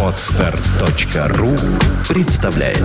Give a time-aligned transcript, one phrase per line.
[0.00, 1.56] Отстар.ру
[2.08, 2.78] представляет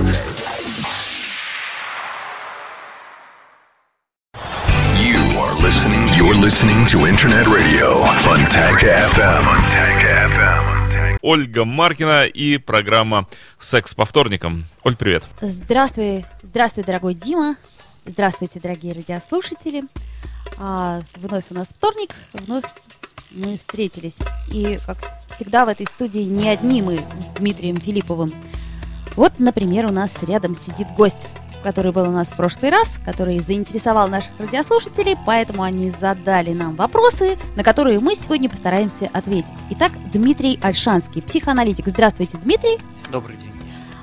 [4.96, 6.08] You are listening.
[6.17, 9.46] You're listening to Internet Radio Fontanka FM.
[9.46, 11.17] Fontanka FM.
[11.21, 13.27] Ольга Маркина и программа
[13.59, 14.65] «Секс по вторникам».
[14.83, 15.27] Оль, привет.
[15.39, 17.57] Здравствуй, здравствуй, дорогой Дима.
[18.05, 19.83] Здравствуйте, дорогие радиослушатели.
[20.57, 22.66] А, вновь у нас вторник, вновь
[23.31, 24.18] мы встретились.
[24.52, 24.98] И, как
[25.29, 28.34] всегда, в этой студии не одни мы с Дмитрием Филипповым.
[29.16, 31.27] Вот, например, у нас рядом сидит гость,
[31.63, 36.75] который был у нас в прошлый раз, который заинтересовал наших радиослушателей, поэтому они задали нам
[36.75, 39.66] вопросы, на которые мы сегодня постараемся ответить.
[39.72, 41.88] Итак, Дмитрий Альшанский, психоаналитик.
[41.88, 42.80] Здравствуйте, Дмитрий.
[43.11, 43.59] Добрый день.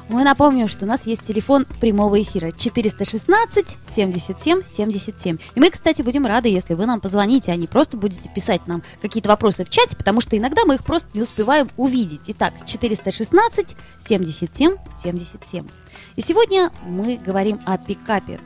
[0.09, 5.39] Мы напомним, что у нас есть телефон прямого эфира 416 77 77.
[5.55, 8.85] И мы, кстати, будем рады, если вы нам позвоните, а не просто будете писать нам
[9.03, 12.23] какие-то вопросы в чате, потому что иногда мы их просто не успеваем увидеть.
[12.29, 15.67] Итак, 416 77 77.
[16.15, 18.39] И сегодня мы говорим о пикапе.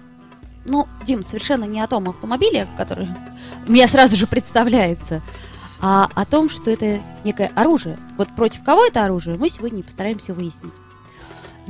[0.65, 3.07] Ну, Дим, совершенно не о том автомобиле, который
[3.67, 5.21] мне сразу же представляется,
[5.83, 7.99] а о том, что это некое оружие.
[8.17, 10.73] Вот против кого это оружие, мы сегодня постараемся выяснить.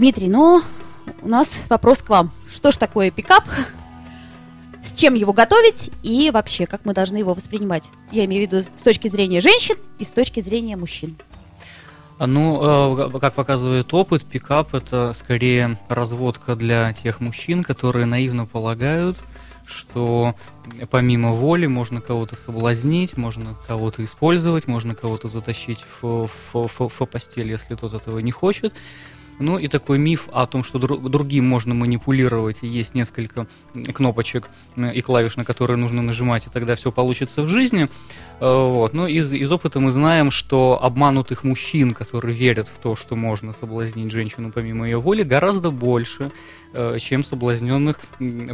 [0.00, 0.62] Дмитрий, ну,
[1.20, 2.30] у нас вопрос к вам.
[2.50, 3.44] Что ж такое пикап?
[4.82, 7.90] С чем его готовить и вообще, как мы должны его воспринимать?
[8.10, 11.18] Я имею в виду с точки зрения женщин и с точки зрения мужчин.
[12.18, 18.46] А, Ну, э, как показывает опыт, пикап это скорее разводка для тех мужчин, которые наивно
[18.46, 19.18] полагают,
[19.66, 20.34] что
[20.90, 27.04] помимо воли можно кого-то соблазнить, можно кого-то использовать, можно кого-то затащить в, в, в, в
[27.04, 28.72] постель, если тот этого не хочет.
[29.40, 33.46] Ну и такой миф о том, что дру- другим можно манипулировать, и есть несколько
[33.94, 37.88] кнопочек и клавиш, на которые нужно нажимать, и тогда все получится в жизни.
[38.40, 38.92] Э, Вот.
[38.92, 43.52] Но из, из опыта мы знаем, что обманутых мужчин, которые верят в то, что можно
[43.52, 46.30] соблазнить женщину помимо ее воли, гораздо больше,
[46.74, 47.96] э, чем соблазненных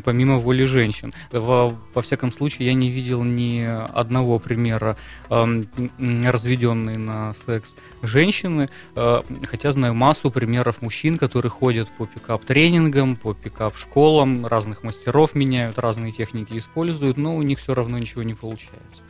[0.04, 1.12] помимо воли женщин.
[1.32, 3.60] Во, во всяком случае, я не видел ни
[3.92, 4.96] одного примера
[5.30, 13.16] эм, разведенной на секс женщины, э, хотя знаю массу примеров мужчин, которые ходят по пикап-тренингам,
[13.16, 18.34] по пикап-школам, разных мастеров меняют, разные техники используют, но у них все равно ничего не
[18.34, 19.02] получается.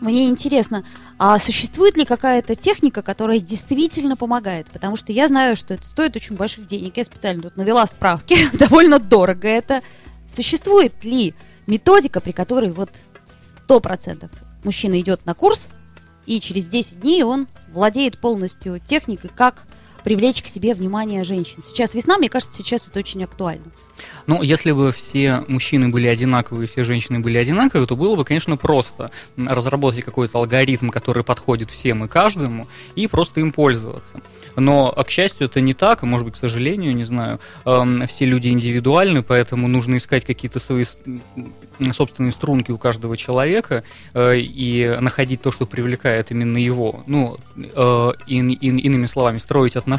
[0.00, 0.84] Мне интересно,
[1.18, 4.70] а существует ли какая-то техника, которая действительно помогает?
[4.70, 6.96] Потому что я знаю, что это стоит очень больших денег.
[6.96, 8.36] Я специально тут навела справки.
[8.56, 9.82] Довольно дорого это.
[10.28, 11.34] Существует ли
[11.66, 12.90] методика, при которой вот
[13.68, 14.28] 100%
[14.64, 15.70] мужчина идет на курс,
[16.26, 19.66] и через 10 дней он владеет полностью техникой, как
[20.04, 21.62] привлечь к себе внимание женщин.
[21.64, 23.64] Сейчас весна, мне кажется, сейчас это очень актуально.
[24.26, 28.56] Ну, если бы все мужчины были одинаковые, все женщины были одинаковые, то было бы, конечно,
[28.56, 32.66] просто разработать какой-то алгоритм, который подходит всем и каждому,
[32.96, 34.20] и просто им пользоваться.
[34.56, 37.38] Но, а, к счастью, это не так, а может быть, к сожалению, не знаю,
[38.08, 40.84] все люди индивидуальны, поэтому нужно искать какие-то свои
[41.92, 47.02] собственные струнки у каждого человека э, и находить то, что привлекает именно его.
[47.06, 49.93] Ну, э, ин- ин- иными словами, строить отношения.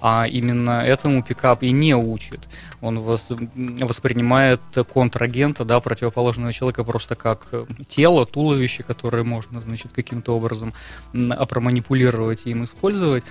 [0.00, 2.48] А именно этому пикап и не учит.
[2.80, 4.60] Он вос- воспринимает
[4.92, 10.72] контрагента, да, противоположного человека просто как э, тело, туловище, которое можно, значит, каким-то образом
[11.12, 13.24] м, а, проманипулировать и им использовать.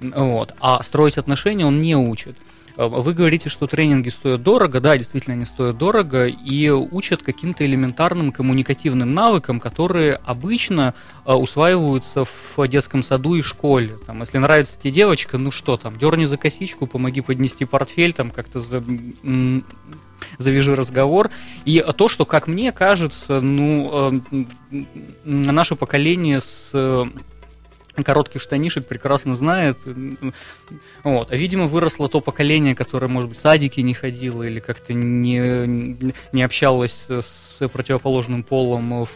[0.00, 0.54] Вот.
[0.60, 2.36] А строить отношения он не учит.
[2.76, 7.64] Э, Вы говорите, что тренинги стоят дорого, да, действительно они стоят дорого и учат каким-то
[7.64, 13.98] элементарным коммуникативным навыкам, которые обычно э, усваиваются в детском саду и школе.
[14.06, 18.30] Там, если нравится тебе девочка, ну что там, дерни за косичку, помоги поднести портфель, там
[18.30, 18.82] как-то за,
[20.38, 21.30] завяжи разговор.
[21.64, 24.20] И то, что, как мне кажется, ну,
[24.72, 24.82] э,
[25.24, 26.72] наше поколение с
[28.02, 29.78] коротких штанишек прекрасно знает.
[31.04, 31.30] Вот.
[31.30, 36.14] А, видимо, выросло то поколение, которое, может быть, в садике не ходило или как-то не,
[36.32, 39.08] не общалось с противоположным полом в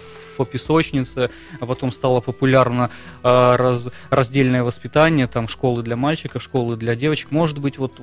[0.44, 1.31] песочнице,
[1.61, 2.91] а потом стало популярно
[3.22, 7.94] э, раз, раздельное воспитание, там школы для мальчиков, школы для девочек, может быть вот,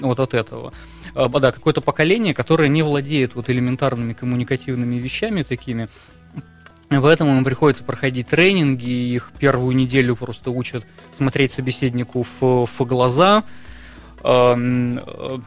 [0.00, 0.72] вот от этого.
[1.14, 5.88] Э, да, какое-то поколение, которое не владеет вот элементарными коммуникативными вещами такими,
[6.88, 13.44] Поэтому им приходится проходить тренинги, их первую неделю просто учат смотреть собеседнику в, в глаза,
[14.24, 15.38] эм, э,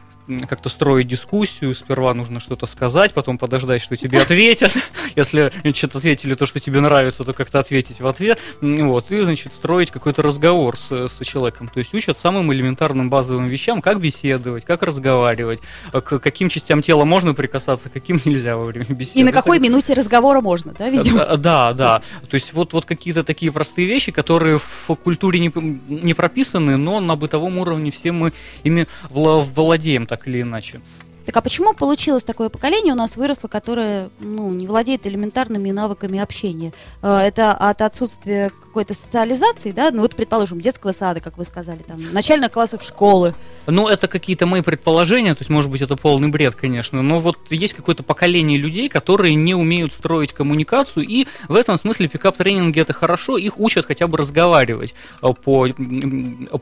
[0.48, 4.72] как-то строить дискуссию, сперва нужно что-то сказать, потом подождать, что тебе ответят.
[5.16, 8.38] Если что-то ответили то, что тебе нравится, то как-то ответить в ответ.
[8.60, 11.68] Вот, и, значит, строить какой-то разговор с, с человеком.
[11.68, 15.60] То есть учат самым элементарным базовым вещам, как беседовать, как разговаривать,
[15.92, 19.20] э, к каким частям тела можно прикасаться, каким нельзя во время беседы.
[19.20, 21.20] И на какой минуте разговора можно, да, видимо?
[21.22, 22.02] Э, Да, да.
[22.28, 25.52] То есть вот, вот какие-то такие простые вещи, которые в культуре не,
[25.88, 28.32] не прописаны, но на бытовом уровне все мы
[28.62, 30.78] ими вла- владеем так или иначе.
[31.26, 36.18] Так а почему получилось такое поколение у нас выросло, которое ну, не владеет элементарными навыками
[36.18, 36.72] общения?
[37.02, 39.90] Э, Это от отсутствия какой-то социализации, да?
[39.90, 43.34] Ну вот, предположим, детского сада, как вы сказали, там, начальных классов школы.
[43.66, 47.36] Ну, это какие-то мои предположения, то есть, может быть, это полный бред, конечно, но вот
[47.50, 52.92] есть какое-то поколение людей, которые не умеют строить коммуникацию, и в этом смысле пикап-тренинги это
[52.94, 55.68] хорошо, их учат хотя бы разговаривать э, по,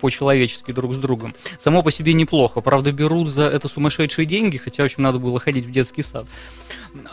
[0.00, 1.34] по-человечески друг с другом.
[1.58, 5.38] Само по себе неплохо, правда, берут за это сумасшедшие деньги, хотя, в общем, надо было
[5.38, 6.26] ходить в детский сад.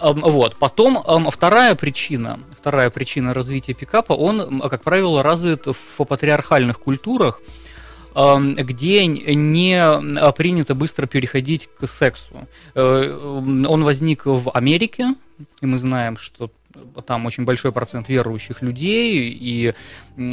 [0.01, 0.55] Вот.
[0.57, 7.41] Потом вторая причина, вторая причина развития пикапа, он, как правило, развит в патриархальных культурах,
[8.15, 12.47] где не э, принято быстро переходить к сексу.
[12.73, 15.13] Э, Он возник в Америке,
[15.61, 16.49] и мы знаем, что
[17.05, 19.73] там очень большой процент верующих людей, и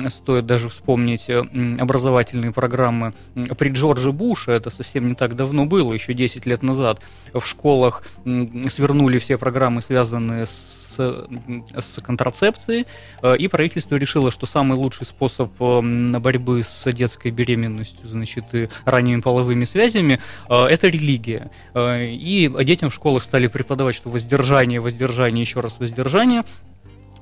[0.09, 1.43] стоит даже вспомнить э,
[1.79, 3.15] образовательные программы
[3.59, 7.01] при Джордже Буше, это совсем не так давно было, еще 10 лет назад,
[7.33, 12.87] в школах свернули все программы, связанные с, м, с контрацепцией,
[13.23, 18.69] э, и правительство решило, что самый лучший способ м, борьбы с детской беременностью, значит, и
[18.85, 20.19] ранними половыми связями,
[20.49, 21.51] э, это религия.
[21.75, 26.43] Э, И детям в школах стали преподавать, что воздержание, воздержание, еще раз воздержание.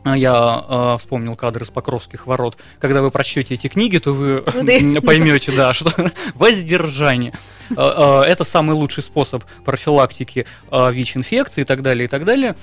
[0.05, 2.59] А Я э, вспомнил кадры с Покровских ворот.
[2.81, 4.41] Когда вы прочтете эти книги, то вы
[5.01, 5.91] поймете, да, что
[6.35, 7.33] воздержание.
[7.71, 12.57] Э, э, Это самый лучший способ профилактики э, ВИЧ-инфекции и так далее, и так далее.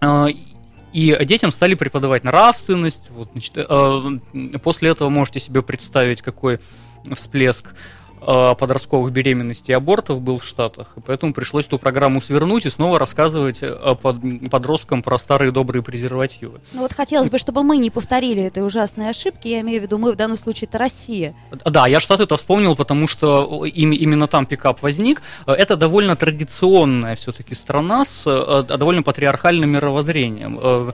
[0.00, 0.26] Э,
[0.92, 3.10] И детям стали преподавать нравственность.
[3.10, 6.58] Вот, значит, э, после этого можете себе представить, какой
[7.14, 7.74] всплеск
[8.20, 10.88] подростковых беременностей и абортов был в Штатах.
[10.96, 15.82] И поэтому пришлось эту программу свернуть и снова рассказывать э, под- подросткам про старые добрые
[15.82, 16.60] презервативы.
[16.72, 19.48] Ну вот хотелось бы, чтобы мы не повторили этой ужасной ошибки.
[19.48, 21.34] Я имею в виду, мы в данном случае это Россия.
[21.64, 25.22] Да, я Штаты это вспомнил, потому что им- именно там пикап возник.
[25.46, 30.58] Э, Это довольно традиционная все-таки страна с э, довольно патриархальным мировоззрением.
[30.62, 30.92] Э,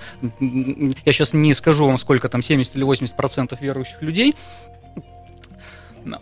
[1.04, 4.34] Я сейчас не скажу вам, сколько там, 70 или 80 процентов верующих людей.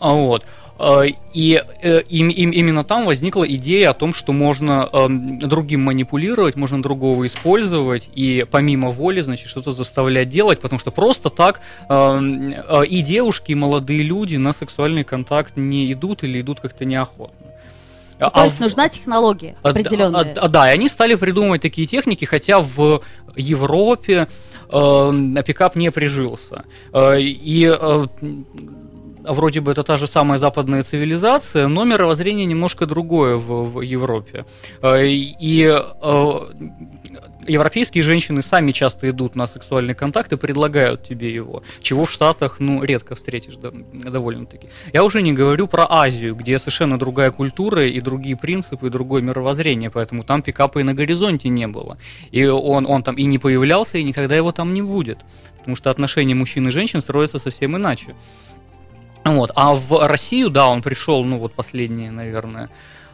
[0.00, 0.44] Вот.
[0.78, 5.80] Э, И э, им- им- именно там возникла идея о том, что можно эм, другим
[5.82, 11.60] манипулировать, можно другого использовать и помимо воли, значит, что-то заставлять делать, потому что просто так
[11.88, 16.84] эм, э, и девушки, и молодые люди на сексуальный контакт не идут или идут как-то
[16.84, 17.46] неохотно.
[18.20, 20.34] Ну, то есть нужна технология а, определенная.
[20.36, 23.02] а, а, да, и они стали придумывать такие техники, хотя в
[23.36, 24.28] Европе
[24.70, 26.64] э, пикап не прижился.
[26.92, 28.06] Э, и э,
[29.24, 34.44] вроде бы это та же самая западная цивилизация, но мировоззрение немножко другое в, в Европе.
[34.82, 36.40] Э, и э,
[37.46, 42.56] европейские женщины сами часто идут на сексуальный контакт и предлагают тебе его, чего в Штатах,
[42.58, 44.68] ну, редко встретишь да, довольно-таки.
[44.92, 49.22] Я уже не говорю про Азию, где совершенно другая культура и другие принципы, и другое
[49.22, 51.98] мировоззрение, поэтому там пикапа и на горизонте не было.
[52.30, 55.18] И он, он там и не появлялся, и никогда его там не будет,
[55.58, 58.14] потому что отношения мужчин и женщин строятся совсем иначе.
[59.24, 59.50] Вот.
[59.54, 62.68] А в Россию, да, он пришел, ну вот последние, наверное,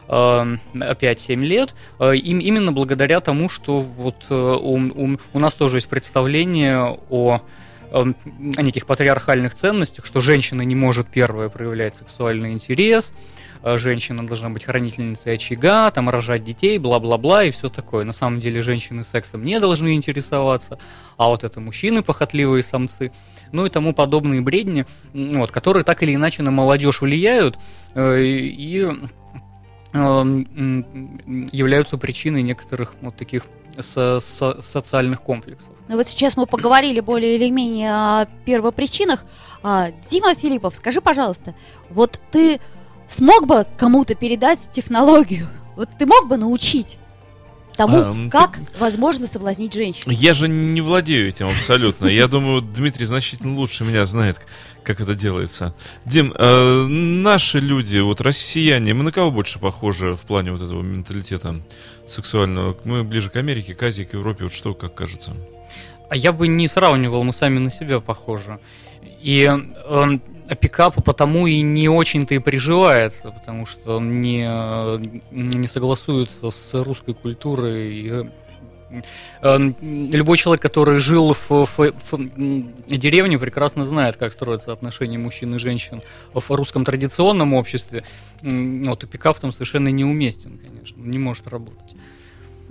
[0.09, 4.77] э, 5-7 лет, э, им, именно благодаря тому, что вот э, у,
[5.13, 7.41] у- у нас тоже есть представление о,
[7.91, 8.03] э,
[8.57, 13.13] о неких патриархальных ценностях, что женщина не может первая проявлять сексуальный интерес,
[13.63, 18.05] женщина должна быть хранительницей очага, там рожать детей, бла-бла-бла и все такое.
[18.05, 20.79] На самом деле женщины сексом не должны интересоваться,
[21.17, 23.11] а вот это мужчины похотливые самцы,
[23.51, 27.57] ну и тому подобные бредни, вот, которые так или иначе на молодежь влияют
[27.93, 28.85] э, и
[29.93, 29.97] э,
[31.51, 33.43] являются причиной некоторых вот таких
[33.79, 35.73] со- со- социальных комплексов.
[35.87, 39.25] Ну вот сейчас мы поговорили более или менее о первопричинах.
[39.63, 41.55] А, Дима Филиппов, скажи, пожалуйста,
[41.89, 42.59] вот ты
[43.11, 45.47] смог бы кому-то передать технологию?
[45.75, 46.97] Вот ты мог бы научить
[47.75, 50.13] тому, Ам, как возможно соблазнить женщину?
[50.13, 52.07] Я же не владею этим абсолютно.
[52.07, 54.45] Я думаю, Дмитрий значительно лучше меня знает,
[54.83, 55.73] как это делается.
[56.05, 60.81] Дим, э, наши люди, вот россияне, мы на кого больше похожи в плане вот этого
[60.81, 61.61] менталитета
[62.07, 62.77] сексуального?
[62.83, 65.33] Мы ближе к Америке, к Азии, к Европе, вот что, как кажется?
[66.09, 68.59] А я бы не сравнивал, мы сами на себя похожи.
[69.21, 69.49] И
[70.51, 74.43] эм, пикап потому и не очень-то и приживается, потому что он не,
[75.31, 78.29] не согласуется с русской культурой.
[79.41, 79.75] Эм,
[80.11, 82.17] любой человек, который жил в, в, в
[82.87, 86.01] деревне, прекрасно знает, как строятся отношения мужчин и женщин
[86.33, 88.03] в русском традиционном обществе.
[88.41, 91.95] Вот, и пикап там совершенно неуместен, конечно, не может работать.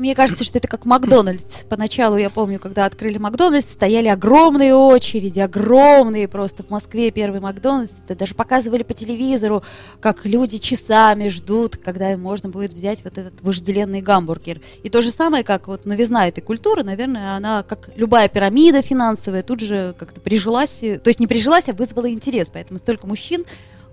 [0.01, 1.65] Мне кажется, что это как Макдональдс.
[1.69, 7.93] Поначалу, я помню, когда открыли Макдональдс, стояли огромные очереди, огромные просто в Москве первый Макдональдс.
[8.07, 9.63] Это даже показывали по телевизору,
[10.01, 14.63] как люди часами ждут, когда можно будет взять вот этот вожделенный гамбургер.
[14.83, 19.43] И то же самое, как вот новизна этой культуры, наверное, она, как любая пирамида финансовая,
[19.43, 22.49] тут же как-то прижилась, то есть не прижилась, а вызвала интерес.
[22.51, 23.45] Поэтому столько мужчин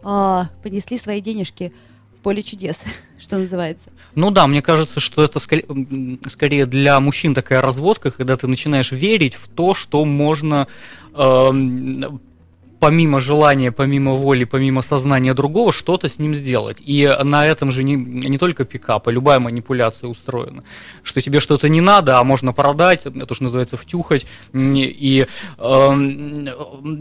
[0.06, 1.74] э, понесли свои денежки
[2.18, 2.86] поле чудес,
[3.20, 3.92] что называется.
[4.16, 8.92] Ну да, мне кажется, что это скорее, скорее для мужчин такая разводка, когда ты начинаешь
[8.92, 10.68] верить в то, что можно
[11.14, 11.52] э,
[12.80, 16.78] помимо желания, помимо воли, помимо сознания другого, что-то с ним сделать.
[16.80, 20.64] И на этом же не, не только пикап, а любая манипуляция устроена.
[21.04, 24.26] Что тебе что-то не надо, а можно продать, это уже называется втюхать.
[24.54, 25.26] И
[25.58, 26.48] э,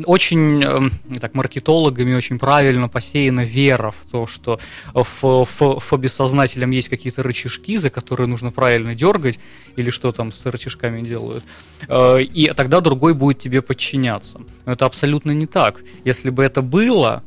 [0.06, 4.58] очень, э, так, маркетологами очень правильно посеяна вера в то, что
[4.94, 9.38] в, в, в бессознательном есть какие-то рычажки, за которые нужно правильно дергать,
[9.76, 11.44] или что там с рычажками делают.
[11.88, 14.40] Э, и тогда другой будет тебе подчиняться.
[14.66, 15.82] Но это абсолютно не так.
[16.04, 17.22] Если бы это было,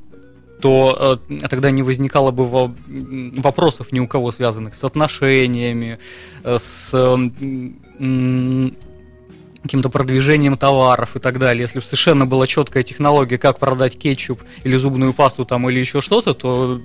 [0.61, 2.75] то э, тогда не возникало бы во-
[3.41, 5.97] вопросов ни у кого связанных с отношениями,
[6.43, 8.71] э, с э,
[9.63, 11.63] каким-то продвижением товаров и так далее.
[11.63, 16.01] Если бы совершенно была четкая технология, как продать кетчуп или зубную пасту там или еще
[16.01, 16.81] что-то, то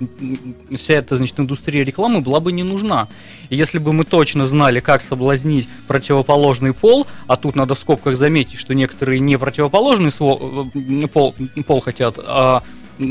[0.77, 3.07] вся эта значит, индустрия рекламы была бы не нужна.
[3.49, 8.17] И если бы мы точно знали, как соблазнить противоположный пол, а тут надо в скобках
[8.17, 12.63] заметить, что некоторые не противоположный э, пол, пол хотят, а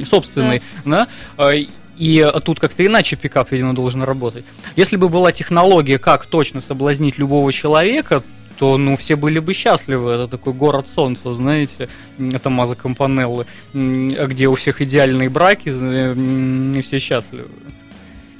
[0.06, 1.52] собственный, да, да
[1.96, 4.44] и тут как-то иначе пикап, видимо, должен работать.
[4.76, 8.24] Если бы была технология, как точно соблазнить любого человека,
[8.58, 10.12] то ну все были бы счастливы.
[10.12, 16.98] Это такой город солнца, знаете, это Маза Кампанеллы, где у всех идеальные браки, и все
[16.98, 17.48] счастливы.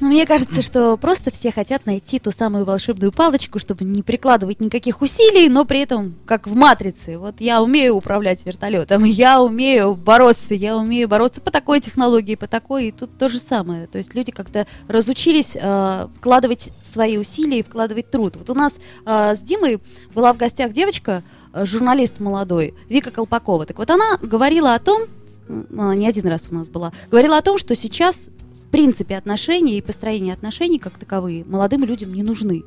[0.01, 4.61] Ну, мне кажется, что просто все хотят найти ту самую волшебную палочку, чтобы не прикладывать
[4.61, 9.95] никаких усилий, но при этом, как в «Матрице», вот я умею управлять вертолетом, я умею
[9.95, 13.87] бороться, я умею бороться по такой технологии, по такой, и тут то же самое.
[13.87, 18.37] То есть люди как-то разучились э, вкладывать свои усилия и вкладывать труд.
[18.37, 19.81] Вот у нас э, с Димой
[20.13, 21.23] была в гостях девочка,
[21.53, 23.65] э, журналист молодой, Вика Колпакова.
[23.65, 25.03] Так вот она говорила о том,
[25.49, 28.31] она не один раз у нас была, говорила о том, что сейчас
[28.71, 32.65] принципе отношения и построение отношений как таковые молодым людям не нужны.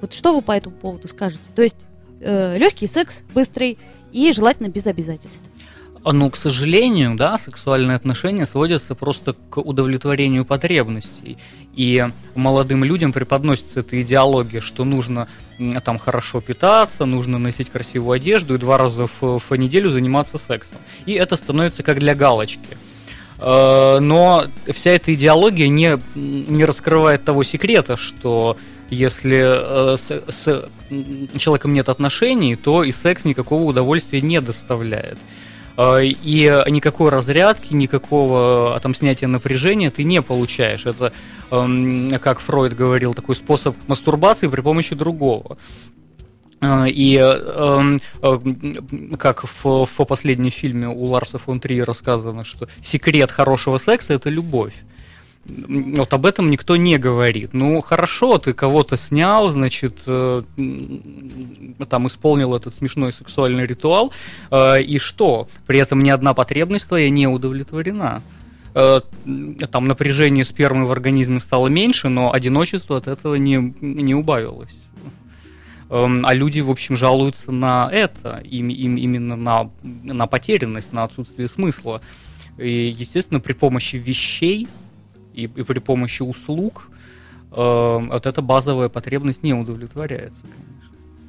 [0.00, 1.50] Вот что вы по этому поводу скажете?
[1.54, 1.86] То есть
[2.20, 3.78] э, легкий секс, быстрый
[4.12, 5.50] и желательно без обязательств.
[6.04, 11.36] Ну, к сожалению, да, сексуальные отношения сводятся просто к удовлетворению потребностей.
[11.74, 12.06] И
[12.36, 15.26] молодым людям преподносится эта идеология, что нужно
[15.84, 20.78] там хорошо питаться, нужно носить красивую одежду и два раза в, в неделю заниматься сексом.
[21.06, 22.78] И это становится как для галочки.
[23.38, 28.56] Э, но вся эта идеология не, не раскрывает того секрета, что
[28.90, 30.68] если э, с, с
[31.38, 35.18] человеком нет отношений, то и секс никакого удовольствия не доставляет.
[35.76, 40.86] Э, и никакой разрядки, никакого там снятия напряжения ты не получаешь.
[40.86, 41.12] Это,
[41.50, 45.58] эм, как Фройд говорил, такой способ мастурбации при помощи другого.
[46.60, 52.66] А, и э, э, как в, в последнем фильме у Ларса фон Три рассказано, что
[52.80, 54.74] секрет хорошего секса это любовь.
[55.48, 57.50] Вот об этом никто не говорит.
[57.52, 60.42] Ну, хорошо, ты кого-то снял, значит, э,
[61.88, 64.12] там исполнил этот смешной сексуальный ритуал,
[64.50, 65.48] э, и что?
[65.66, 68.22] При этом ни одна потребность твоя не удовлетворена.
[68.74, 69.00] Э,
[69.70, 74.74] там напряжение спермы в организме стало меньше, но одиночество от этого не, не убавилось.
[75.88, 81.04] Эм, а люди, в общем, жалуются на это, им, им, именно на, на потерянность, на
[81.04, 82.00] отсутствие смысла.
[82.58, 84.66] И, естественно, при помощи вещей
[85.34, 86.88] и, и при помощи услуг
[87.52, 90.75] э, вот эта базовая потребность не удовлетворяется, конечно.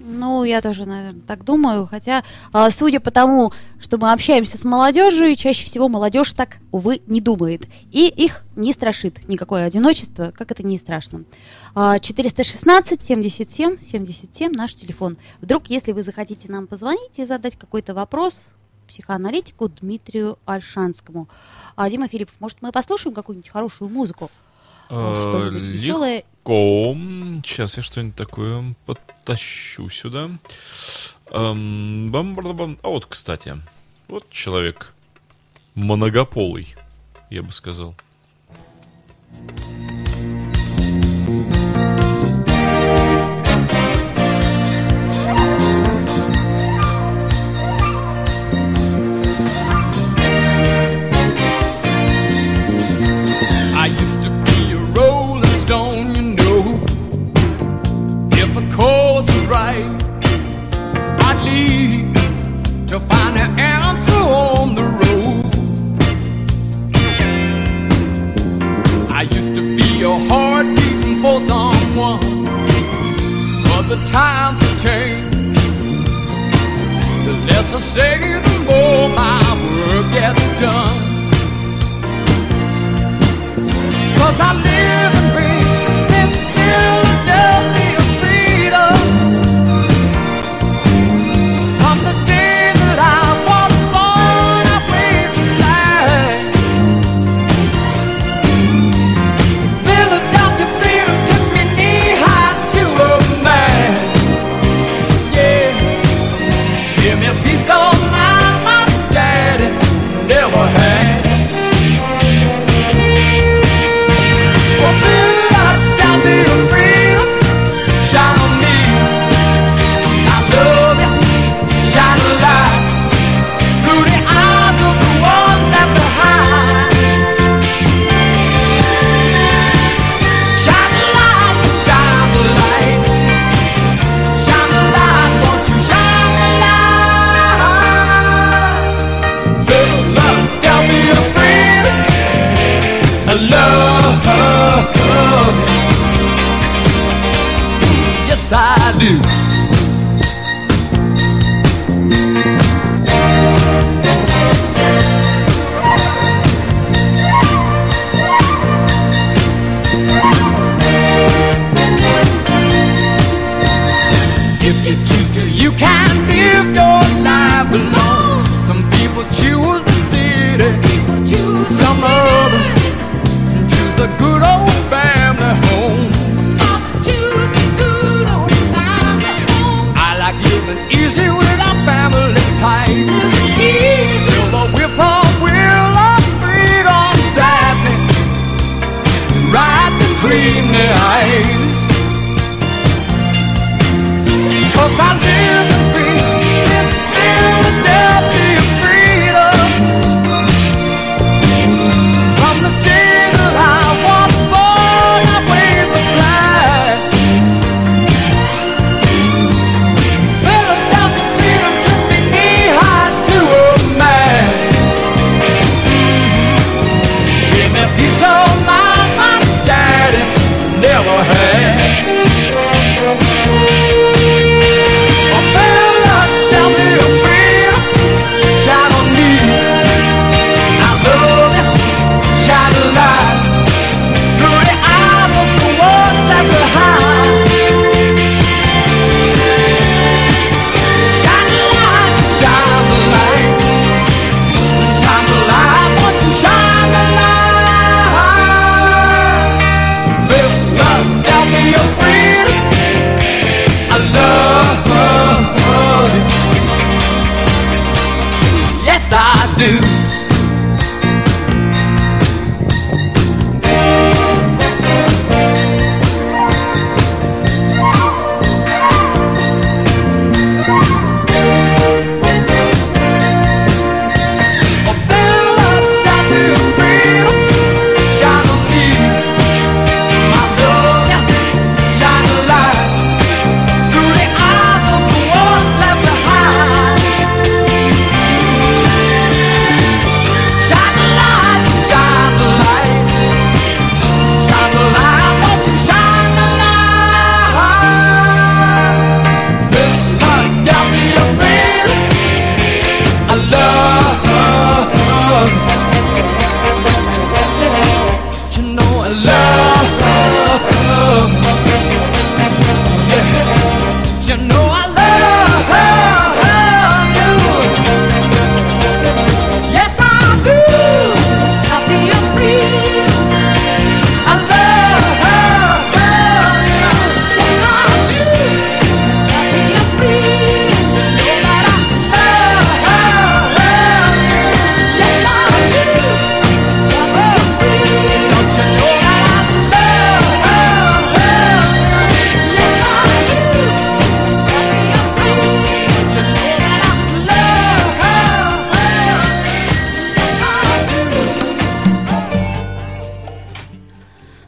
[0.10, 1.86] Ну, я тоже, наверное, так думаю.
[1.86, 2.24] Хотя,
[2.54, 7.20] а, судя по тому, что мы общаемся с молодежью, чаще всего молодежь так, увы, не
[7.20, 7.68] думает.
[7.92, 11.26] И их не страшит никакое одиночество, как это не страшно.
[11.76, 15.18] 416 77 77 наш телефон.
[15.42, 18.48] Вдруг, если вы захотите нам позвонить и задать какой-то вопрос,
[18.88, 21.28] психоаналитику Дмитрию Альшанскому.
[21.76, 24.32] А, Дима Филиппов, может, мы послушаем какую-нибудь хорошую музыку?
[24.89, 26.24] Э, что-нибудь веселое?
[27.44, 30.29] Сейчас я что-нибудь такое подтащу сюда.
[31.32, 32.79] Эм, бам -бам -бам.
[32.84, 33.58] А вот, кстати,
[34.08, 34.94] вот человек
[35.75, 36.75] многополый,
[37.29, 37.96] я бы сказал.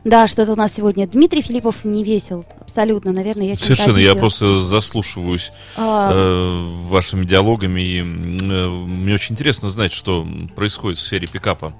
[0.10, 2.43] Да, что-то у нас сегодня Дмитрий Филиппов не весел.
[2.60, 9.36] Абсолютно, наверное, я Совершенно, я просто заслушиваюсь А, э, вашими диалогами, и э, мне очень
[9.36, 11.76] интересно знать, что происходит в сфере пикапа.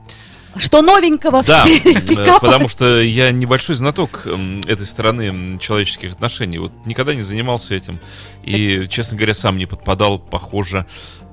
[0.56, 2.40] Что новенького в Да, сфере э, пикапа?
[2.40, 4.28] потому что я небольшой знаток
[4.68, 6.60] этой стороны человеческих отношений.
[6.60, 8.00] Вот никогда не занимался этим.
[8.44, 10.86] И, честно говоря, сам не подпадал, похоже,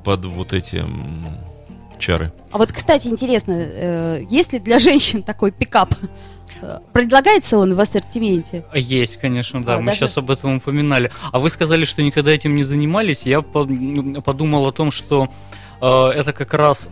[0.02, 0.82] под вот эти
[1.98, 2.32] чары.
[2.52, 5.94] А вот, кстати, интересно, э, есть ли для женщин такой пикап?
[6.92, 8.64] Предлагается он в ассортименте?
[8.74, 9.74] Есть, конечно, да.
[9.74, 11.10] А, Мы даже- сейчас об этом упоминали.
[11.32, 13.22] А вы сказали, что никогда этим не занимались.
[13.22, 15.28] Я подумал о том, что
[15.80, 16.88] э, это как раз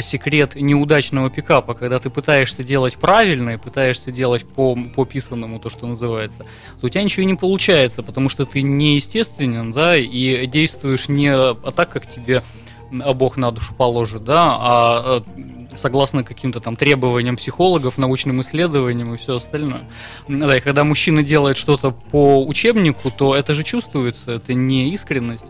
[0.00, 5.70] секрет неудачного пикапа, когда ты пытаешься делать правильно и пытаешься делать по, по писанному, то,
[5.70, 6.44] что называется,
[6.80, 11.54] то у тебя ничего не получается, потому что ты неестественен, да, и действуешь не а
[11.74, 12.42] так, как тебе
[12.90, 19.16] Бог на душу положит, да, а э, согласно каким-то там требованиям психологов, научным исследованиям и
[19.16, 19.88] все остальное.
[20.28, 25.46] Да, и когда мужчина делает что-то по учебнику, то это же чувствуется, это не искренность.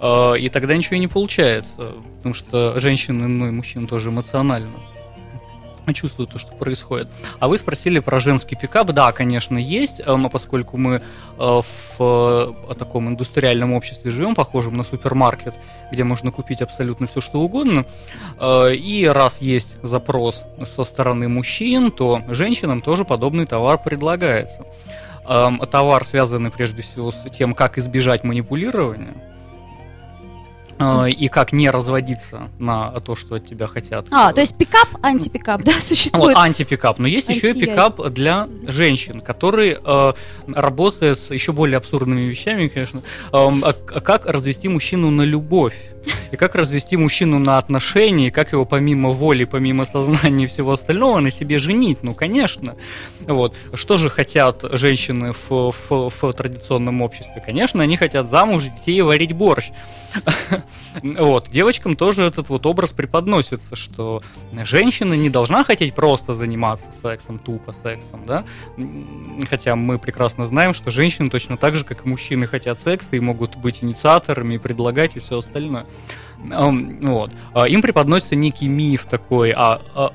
[0.00, 4.78] Э, И тогда ничего и не получается, потому что женщины, ну и мужчины тоже эмоционально
[5.94, 7.08] чувствуют то, что происходит.
[7.38, 8.88] А вы спросили про женский пикап.
[8.88, 11.02] Да, конечно, есть, но поскольку мы э,
[11.38, 15.54] в э, таком индустриальном обществе живем, похожем на супермаркет,
[15.92, 17.84] где можно купить абсолютно все, что угодно,
[18.38, 24.64] э, и раз есть запрос со стороны мужчин, то женщинам тоже подобный товар предлагается.
[25.28, 29.14] Эм, Товар связанный прежде всего с тем, как избежать манипулирования,
[31.08, 34.06] и как не разводиться на то, что от тебя хотят.
[34.10, 36.36] А, то есть пикап, антипикап, да, Вот, существует?
[36.36, 36.98] антипикап.
[36.98, 40.12] Но есть еще и пикап для женщин, который э,
[40.46, 43.02] работает с еще более абсурдными вещами, конечно.
[43.32, 45.74] А как развести мужчину на любовь?
[46.30, 50.72] И как развести мужчину на отношения, и как его помимо воли, помимо сознания и всего
[50.72, 51.98] остального на себе женить?
[52.02, 52.76] Ну, конечно.
[53.26, 53.54] Вот.
[53.74, 57.42] Что же хотят женщины в, в- в традиционном обществе?
[57.44, 59.70] Конечно, они хотят замуж, детей и варить борщ.
[61.02, 61.48] Вот.
[61.50, 64.22] Девочкам тоже этот вот образ преподносится, что
[64.64, 68.44] женщина не должна хотеть просто заниматься сексом, тупо сексом, да?
[69.48, 73.20] Хотя мы прекрасно знаем, что женщины точно так же, как и мужчины, хотят секса и
[73.20, 75.86] могут быть инициаторами, предлагать и все остальное.
[76.38, 77.32] Вот.
[77.54, 80.12] А Им преподносится некий миф такой о, о-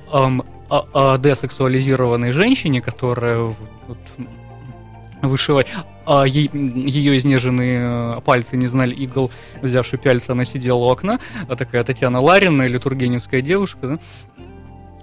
[0.70, 3.40] о- о десексуализированной женщине, которая
[3.88, 3.98] вот,
[5.22, 5.68] вышивать.
[6.06, 11.20] А ей- ее изнеженные э, пальцы не знали игл, взявши пяльца, она сидела у окна.
[11.48, 14.00] А такая Татьяна Ларина или Тургеневская девушка,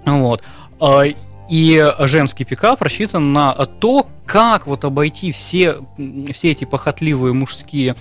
[0.05, 0.13] да?
[0.13, 0.43] Вот.
[0.79, 1.03] А,
[1.49, 5.79] И женский пикап рассчитан на то, как вот обойти все,
[6.31, 7.95] все эти похотливые мужские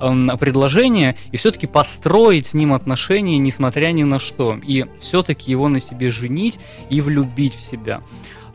[0.00, 4.58] эм, предложения и все-таки построить с ним отношения, несмотря ни на что.
[4.66, 6.58] И все-таки его на себе женить
[6.90, 8.00] и влюбить в себя.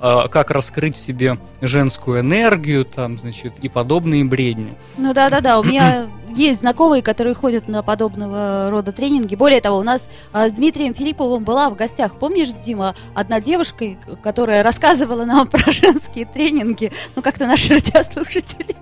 [0.04, 4.74] А, Как раскрыть в себе женскую энергию, там, значит, и подобные бредни.
[4.98, 5.60] Ну да, да, да.
[5.60, 9.36] У меня есть знакомые, которые ходят на подобного рода тренинги.
[9.36, 13.86] Более того, у нас а, с Дмитрием Филипповым была в гостях, помнишь, Дима, одна девушка,
[14.24, 16.92] которая рассказывала нам про женские тренинги.
[17.16, 18.76] Ну, как-то наши радиослушатели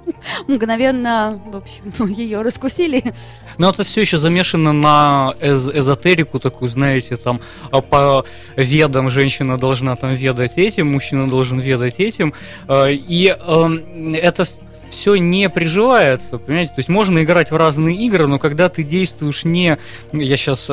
[0.47, 3.13] мгновенно, в общем, ее раскусили.
[3.57, 9.57] Но это все еще замешано на эз- эзотерику такую, знаете, там а, по ведам женщина
[9.57, 12.33] должна там ведать этим, мужчина должен ведать этим.
[12.67, 14.47] э, И эм, это
[14.89, 16.73] все не приживается, понимаете?
[16.73, 19.78] То есть можно играть в разные игры, но когда ты действуешь не...
[20.12, 20.69] Я сейчас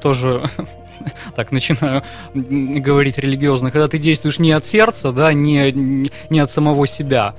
[0.00, 0.48] тоже
[1.34, 2.02] так начинаю
[2.34, 5.72] говорить религиозно, когда ты действуешь не от сердца, да, не,
[6.30, 7.34] не от самого себя,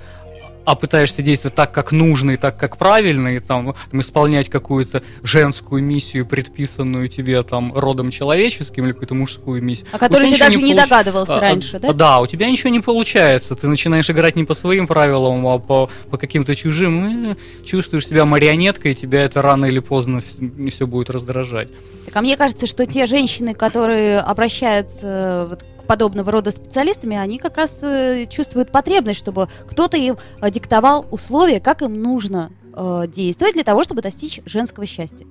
[0.67, 5.01] а пытаешься действовать так, как нужно и так, как правильно, и там, там исполнять какую-то
[5.23, 9.87] женскую миссию, предписанную тебе там родом человеческим или какую-то мужскую миссию.
[9.93, 11.93] О которой ты даже не получ- догадывался А, раньше, а, да?
[11.93, 13.55] Да, у тебя ничего не получается.
[13.55, 17.31] Ты начинаешь играть не по своим правилам, а по, по каким-то чужим.
[17.31, 20.21] И чувствуешь себя марионеткой, и тебя это рано или поздно
[20.69, 21.69] все будет раздражать.
[22.07, 27.39] Так, а мне кажется, что те женщины, которые обращаются вот к подобного рода специалистами, они
[27.39, 33.05] как раз э, чувствуют потребность, чтобы кто-то им э, диктовал условия, как им нужно э,
[33.07, 35.25] действовать для того, чтобы достичь женского счастья.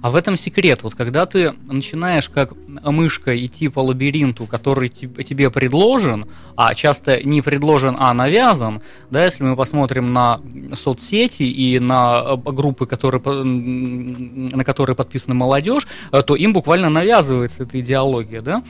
[0.00, 0.82] А в этом секрет.
[0.82, 7.22] Вот когда ты начинаешь как мышка идти по лабиринту, который теб- тебе предложен, а часто
[7.22, 10.40] не предложен, а навязан, да, если мы посмотрим на
[10.74, 18.40] соцсети и на группы, которые, на которые подписана молодежь, то им буквально навязывается эта идеология,
[18.40, 18.62] да.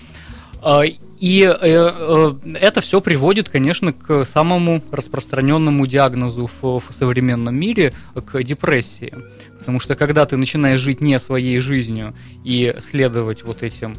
[0.63, 0.83] А,
[1.21, 8.43] И э, э, это все приводит, конечно, к самому распространенному диагнозу в, современном мире, к
[8.43, 9.13] депрессии.
[9.59, 13.97] Потому что когда ты начинаешь жить не своей жизнью и следовать вот этим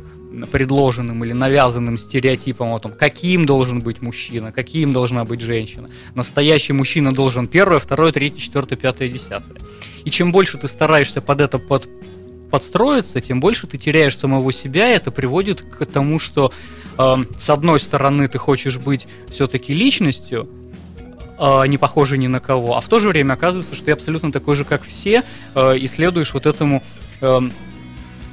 [0.52, 5.90] предложенным или навязанным стереотипом о том, каким должен быть мужчина, каким должна быть женщина.
[6.16, 9.58] Настоящий мужчина должен первое, второе, третье, четвертое, пятое, десятое.
[10.06, 11.90] И чем больше ты стараешься под это под,
[12.50, 16.52] подстроиться, тем больше ты теряешь самого себя, и это приводит к тому, что
[16.98, 20.50] э, с одной стороны ты хочешь быть все-таки личностью,
[21.40, 24.32] э, не похожей ни на кого, а в то же время оказывается, что ты абсолютно
[24.32, 25.24] такой же, как все,
[25.56, 26.84] э, и следуешь вот этому
[27.22, 27.40] э,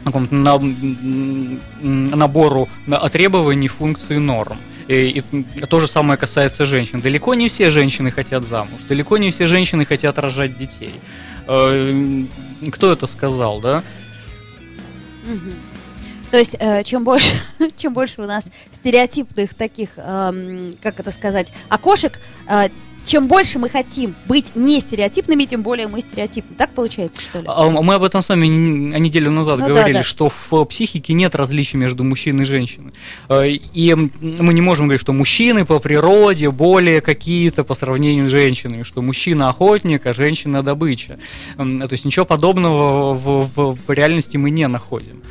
[0.04, 1.60] какому-то на- м,
[2.04, 4.56] набору на- требований, функций, норм.
[4.88, 7.00] И, и то же самое касается женщин.
[7.00, 10.92] Далеко не все женщины хотят замуж, далеко не все женщины хотят рожать детей.
[11.48, 12.22] Э,
[12.70, 13.82] Кто это сказал, да?
[16.30, 17.36] То есть, э, чем больше,
[17.76, 22.68] чем больше у нас стереотипных таких, эм, как это сказать, окошек, э,
[23.06, 26.56] чем больше мы хотим быть не стереотипными, тем более мы стереотипны.
[26.56, 27.44] Так получается, что ли?
[27.48, 30.02] А, Мы об этом с вами н- неделю назад Ну да, говорили, да.
[30.02, 32.92] что в психике нет различий между мужчиной и женщиной.
[33.28, 38.32] Э, И мы не можем говорить, что мужчины по природе более какие-то по сравнению с
[38.32, 41.18] женщинами, что мужчина охотник, а женщина добыча.
[41.56, 45.22] То есть ничего подобного в, в- в реальности мы не находим.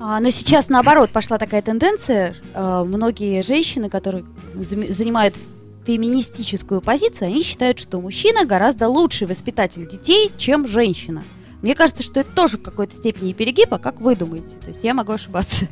[0.00, 2.34] А, но сейчас, наоборот, пошла такая тенденция.
[2.52, 5.36] э, многие женщины, которые занимают
[5.84, 11.22] феминистическую позицию, они считают, что мужчина гораздо лучший воспитатель детей, чем женщина.
[11.62, 14.56] Мне кажется, что это тоже в какой-то степени перегиб, а как вы думаете?
[14.60, 15.66] То есть я могу ошибаться.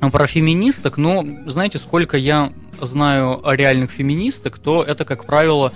[0.00, 5.72] А Про феминисток, но знаете, сколько я знаю реальных феминисток, то это, как правило,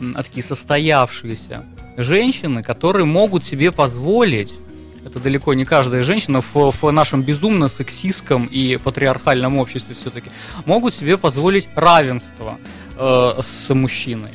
[0.00, 1.66] м, такие состоявшиеся
[1.96, 4.52] женщины, которые могут себе позволить
[5.04, 10.30] это далеко не каждая женщина в, в нашем безумно сексистском и патриархальном обществе все-таки
[10.64, 12.58] могут себе позволить равенство
[12.96, 14.30] э, с мужчиной.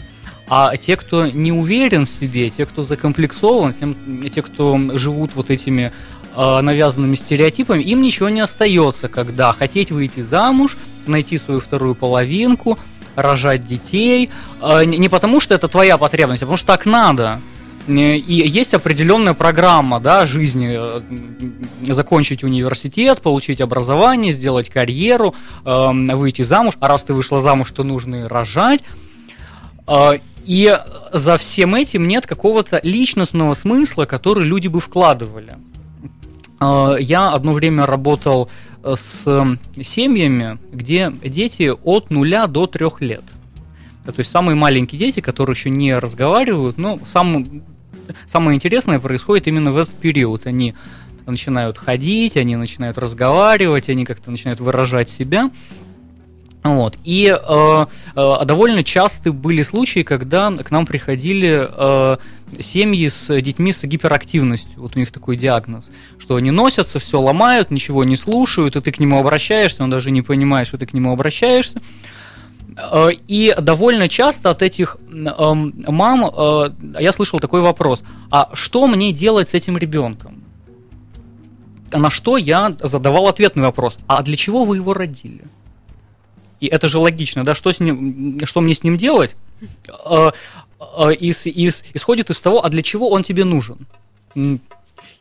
[0.49, 5.49] А те, кто не уверен в себе, те, кто закомплексован, тем- те, кто живут вот
[5.49, 5.91] этими
[6.35, 12.77] э, навязанными стереотипами, им ничего не остается, когда хотеть выйти замуж, найти свою вторую половинку,
[13.15, 14.29] рожать детей.
[14.61, 17.41] Э, не потому, что это твоя потребность, а потому что так надо.
[17.87, 20.75] Э, И есть определенная программа да, жизни.
[20.77, 21.01] э,
[21.93, 26.75] Закончить университет, получить образование, сделать карьеру, эм, выйти замуж.
[26.79, 28.81] А раз ты вышла замуж, то нужно и рожать.
[29.87, 30.73] Э, И
[31.13, 35.57] за всем этим нет какого-то личностного смысла, который люди бы вкладывали.
[36.99, 38.49] Я одно время работал
[38.83, 43.23] с м, семьями, где дети от нуля до трех лет.
[44.05, 47.45] То есть самые маленькие дети, которые еще не разговаривают, но сам,
[48.27, 50.45] самое интересное происходит именно в этот период.
[50.45, 50.75] Они
[51.25, 55.51] начинают ходить, они начинают разговаривать, они как-то начинают выражать себя.
[56.63, 56.97] Вот.
[57.03, 62.17] И э, э, довольно часто были случаи, когда к нам приходили э,
[62.59, 64.81] семьи с детьми с гиперактивностью.
[64.81, 68.91] Вот у них такой диагноз, что они носятся, все ломают, ничего не слушают, и ты
[68.91, 71.81] к нему обращаешься, он даже не понимает, что ты к нему обращаешься.
[72.77, 78.87] Э, И довольно часто от этих эм, мам э, я слышал такой вопрос: а что
[78.87, 80.43] мне делать с этим ребенком?
[81.91, 85.45] На что я задавал ответный вопрос: а для чего вы его родили?
[86.59, 87.55] И это же логично, да?
[87.55, 89.35] Что, с ним, что мне с ним делать?
[90.05, 90.31] Э,
[90.79, 91.47] э, из-
[91.93, 93.77] исходит из того, а для чего он тебе нужен?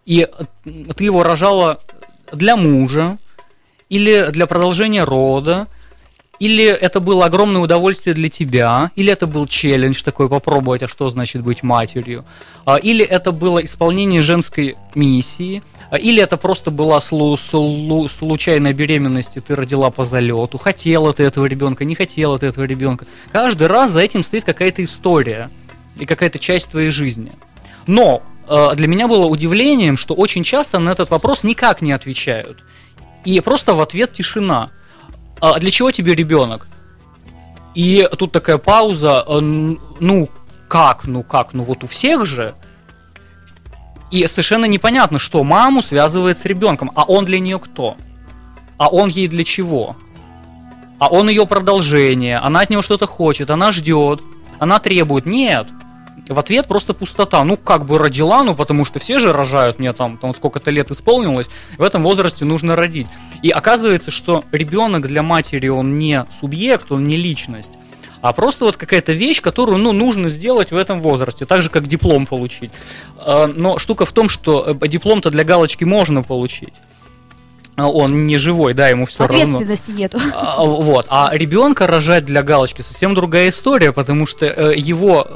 [0.04, 0.28] И
[0.96, 1.78] ты его рожала
[2.32, 3.16] для мужа,
[3.88, 5.68] или для продолжения рода,
[6.38, 11.08] или это было огромное удовольствие для тебя, или это был челлендж такой попробовать, а что
[11.10, 12.24] значит быть матерью,
[12.64, 18.72] А, или это было исполнение женской миссии, а, или это просто была слу- слу- случайная
[18.72, 23.06] беременность, и ты родила по залету, хотела ты этого ребенка, не хотела ты этого ребенка.
[23.32, 25.48] Каждый раз за этим стоит какая-то история
[25.98, 27.30] и какая-то часть твоей жизни.
[27.86, 32.58] Но э, для меня было удивлением, что очень часто на этот вопрос никак не отвечают.
[33.24, 34.70] И просто в ответ тишина.
[35.40, 36.66] А для чего тебе ребенок?
[37.74, 39.24] И тут такая пауза.
[39.26, 40.28] э, Ну
[40.68, 42.54] как, ну как, ну вот у всех же.
[44.10, 46.90] И совершенно непонятно, что маму связывает с ребенком.
[46.94, 47.96] А он для нее кто?
[48.78, 49.96] А он ей для чего?
[50.98, 52.38] А он ее продолжение.
[52.38, 54.20] Она от него что-то хочет, она ждет,
[54.58, 55.26] она требует.
[55.26, 55.68] Нет.
[56.28, 57.44] В ответ просто пустота.
[57.44, 60.90] Ну, как бы родила, ну, потому что все же рожают, мне там, там сколько-то лет
[60.90, 61.46] исполнилось,
[61.78, 63.06] в этом возрасте нужно родить.
[63.42, 67.78] И оказывается, что ребенок для матери, он не субъект, он не личность,
[68.22, 71.86] а просто вот какая-то вещь, которую, ну, нужно сделать в этом возрасте, так же, как
[71.86, 72.72] диплом получить.
[73.24, 76.74] Э, Но штука в том, что э, диплом-то для галочки можно получить.
[77.76, 79.36] А, он не живой, да, ему все равно.
[79.36, 80.18] Ответственности нету.
[80.34, 81.06] А, Вот.
[81.10, 85.28] А ребенка рожать для галочки совсем другая история, потому что э, его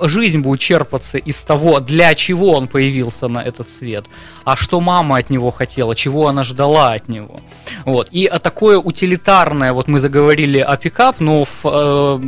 [0.00, 4.06] жизнь будет черпаться из того, для чего он появился на этот свет,
[4.44, 7.40] а что мама от него хотела, чего она ждала от него.
[7.84, 8.08] Вот.
[8.12, 12.20] И а, такое утилитарное, вот мы заговорили о пикап, но в э,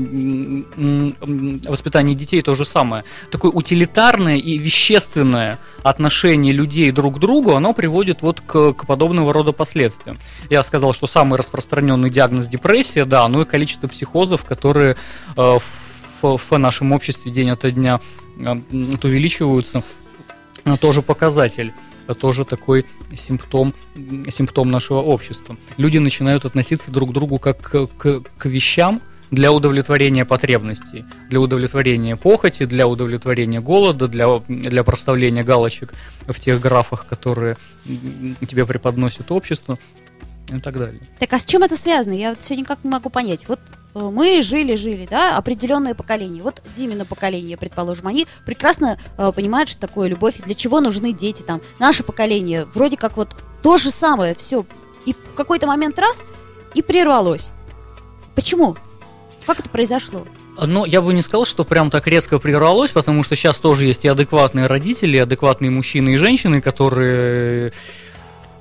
[1.69, 3.05] воспитании детей то же самое.
[3.31, 9.33] Такое утилитарное и вещественное отношение людей друг к другу, оно приводит вот к, к подобного
[9.33, 10.19] рода последствиям.
[10.49, 14.97] Я сказал, что самый распространенный диагноз депрессия, да, ну и количество психозов, которые
[15.37, 15.59] э,
[16.23, 18.01] в, в нашем обществе день ото дня
[18.39, 18.57] э,
[19.05, 19.83] увеличиваются,
[20.81, 21.73] тоже показатель
[22.09, 23.75] э, тоже такой симптом,
[24.31, 25.57] симптом нашего общества.
[25.77, 31.41] Люди начинают относиться друг к другу как к, к- к вещам для удовлетворения потребностей, для
[31.41, 35.95] удовлетворения похоти, для удовлетворения голода, для, для проставления галочек
[36.27, 39.79] в тех графах, которые тебе преподносит общество
[40.49, 41.01] и так далее.
[41.19, 42.13] Так а с чем это связано?
[42.13, 43.47] Я вот все никак не могу понять.
[43.47, 43.61] Вот
[43.95, 46.43] э, мы жили-жили, да, определенное поколение.
[46.43, 51.13] Вот Димина поколение, предположим, они прекрасно э, понимают, что такое любовь, и для чего нужны
[51.13, 51.61] дети там.
[51.79, 54.67] Наше поколение вроде как вот то же самое, все.
[55.07, 56.27] И в какой-то момент раз,
[56.75, 57.51] и прервалось.
[58.35, 58.77] Почему?
[59.51, 60.29] Как это произошло?
[60.65, 64.05] Но я бы не сказал, что прям так резко прервалось, потому что сейчас тоже есть
[64.05, 67.73] и адекватные родители, и адекватные мужчины и женщины, которые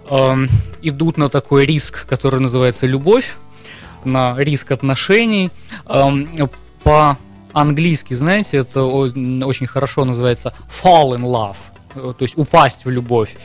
[0.10, 0.48] эм,
[0.82, 3.36] идут на такой риск, который называется любовь,
[4.04, 5.52] на риск отношений.
[5.86, 6.28] Эм,
[6.82, 11.58] по-английски, знаете, это очень хорошо называется fall in love,
[11.94, 13.38] э, то есть упасть в любовь.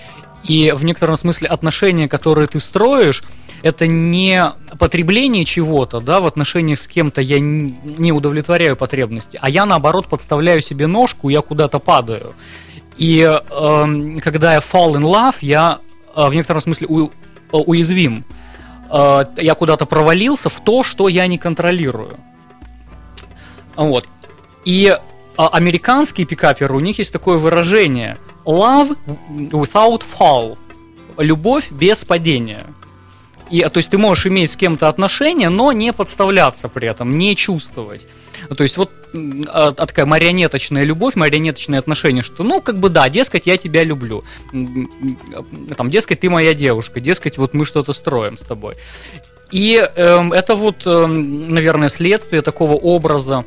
[0.46, 3.24] И в некотором смысле отношения, которые ты строишь,
[3.62, 9.64] это не потребление чего-то, да, в отношениях с кем-то я не удовлетворяю потребности, а я
[9.64, 12.34] наоборот подставляю себе ножку, я куда-то падаю.
[12.98, 15.78] И эм, когда я fall in love, я
[16.14, 17.10] э, в некотором смысле у- э,
[17.52, 18.24] уязвим.
[18.90, 22.14] Э, я куда-то провалился в то, что я не контролирую.
[23.76, 24.06] Вот.
[24.64, 24.96] И
[25.36, 28.96] а, американские пикаперы, у них есть такое выражение love
[29.50, 30.58] without fall.
[31.18, 32.66] Любовь без падения.
[33.50, 37.36] И, то есть ты можешь иметь с кем-то отношения, но не подставляться при этом, не
[37.36, 38.06] чувствовать.
[38.56, 38.90] То есть вот
[39.48, 43.84] а, а такая марионеточная любовь, марионеточные отношения, что ну как бы да, дескать, я тебя
[43.84, 44.24] люблю.
[44.50, 48.76] Там, дескать, ты моя девушка, дескать, вот мы что-то строим с тобой.
[49.50, 53.44] И эм, это вот, эм, наверное, следствие такого образа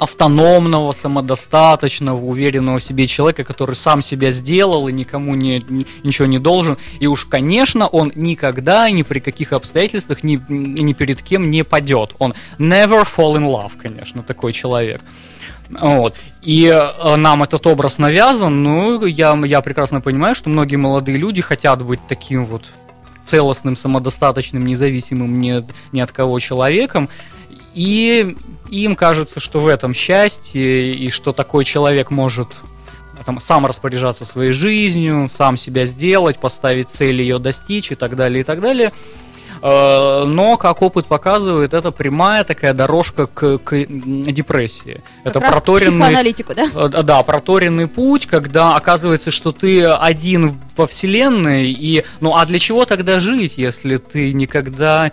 [0.00, 6.26] автономного, самодостаточного, уверенного в себе человека, который сам себя сделал и никому не, ни- ничего
[6.26, 6.78] не должен.
[7.00, 12.14] И уж, конечно, он никогда ни при каких обстоятельствах ни, ни перед кем не падет.
[12.18, 15.00] Он never fall in love, конечно, такой человек.
[15.70, 16.16] Вот.
[16.42, 21.40] И э, нам этот образ навязан, ну, я, я прекрасно понимаю, что многие молодые люди
[21.40, 22.72] хотят быть таким вот
[23.24, 27.08] целостным, самодостаточным, независимым ни, ни от кого человеком,
[27.74, 28.36] и
[28.70, 32.60] им кажется, что в этом счастье, и что такой человек может
[33.24, 38.40] там, сам распоряжаться своей жизнью, сам себя сделать, поставить цель ее достичь и так далее,
[38.40, 38.92] и так далее.
[39.62, 45.02] Э, Но, как опыт показывает, это прямая такая дорожка к, к депрессии.
[45.22, 45.98] Как это раз проторенный,
[46.54, 46.64] да?
[46.74, 52.44] Э, да, Да, проторенный путь, когда оказывается, что ты один во вселенной, и ну а
[52.44, 55.12] для чего тогда жить, если ты никогда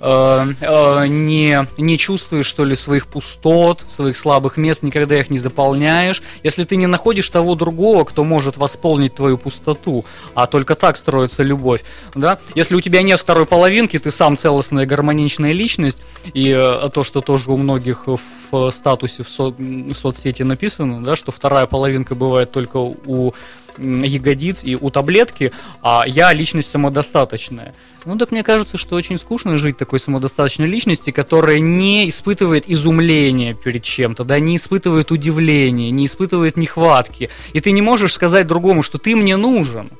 [0.00, 5.38] э, э, не, не чувствуешь, что ли, своих пустот, своих слабых мест, никогда их не
[5.38, 10.04] заполняешь, если ты не находишь того другого, кто может восполнить твою пустоту,
[10.34, 11.82] а только так строится любовь,
[12.14, 15.98] да, если у тебя нет второй половинки, ты сам целостная гармоничная личность,
[16.34, 18.04] и э, то, что тоже у многих
[18.50, 23.34] в статусе в со- м, соцсети написано, да, что вторая половинка бывает только у
[23.78, 27.74] ягодиц и у таблетки, а я личность самодостаточная.
[28.04, 33.54] Ну так мне кажется, что очень скучно жить такой самодостаточной личности, которая не испытывает изумления
[33.54, 37.30] перед чем-то, да, не испытывает удивления, не испытывает нехватки.
[37.52, 39.90] И ты не можешь сказать другому, что ты мне нужен.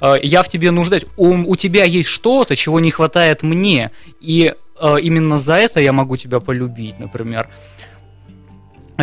[0.00, 1.04] Э, Я в тебе нуждаюсь.
[1.16, 3.90] У, у тебя есть что-то, чего не хватает мне.
[4.20, 7.48] И э, именно за это я могу тебя полюбить, например.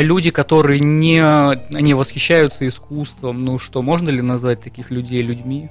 [0.01, 1.19] Люди, которые не,
[1.69, 5.69] не восхищаются искусством, ну что, можно ли назвать таких людей людьми?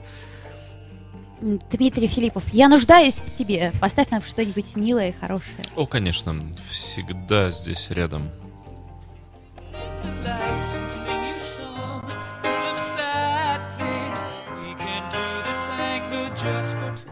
[1.40, 3.72] Дмитрий Филиппов, я нуждаюсь в тебе.
[3.80, 5.64] Поставь нам что-нибудь милое и хорошее.
[5.76, 6.34] О, конечно,
[6.68, 8.30] всегда здесь рядом.
[16.34, 17.10] Just for two.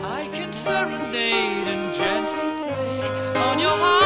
[0.00, 4.05] I can serenade and gently play on your heartstrings.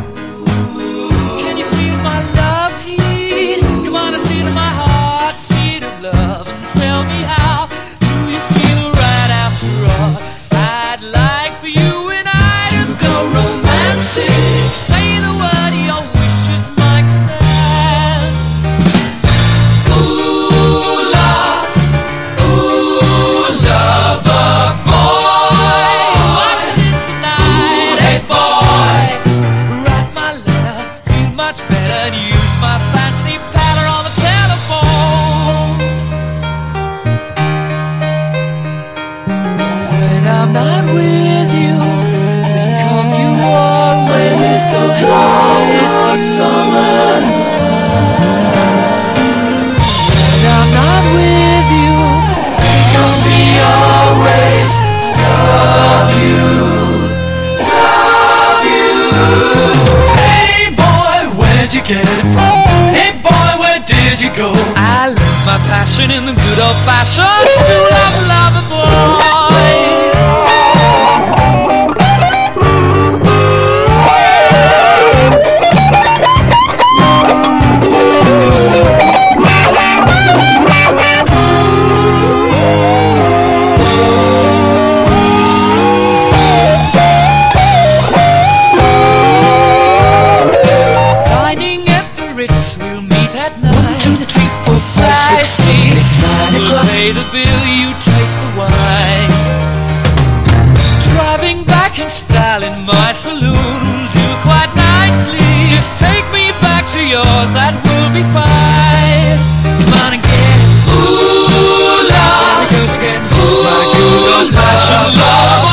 [107.53, 109.39] that will be fine.
[109.63, 110.71] Come on and get it.
[110.95, 112.63] Ooh, love.
[112.63, 113.21] It goes again.
[113.21, 115.67] Ooh, my good old fashioned love.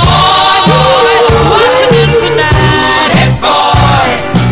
[0.67, 1.15] Boy,
[1.49, 4.09] what you did tonight, hey boy.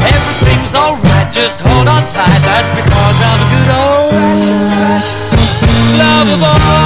[0.06, 2.40] Everything's alright, just hold on tight.
[2.46, 4.14] That's because I'm a good old
[4.70, 5.26] fashioned
[5.98, 6.86] lover boy.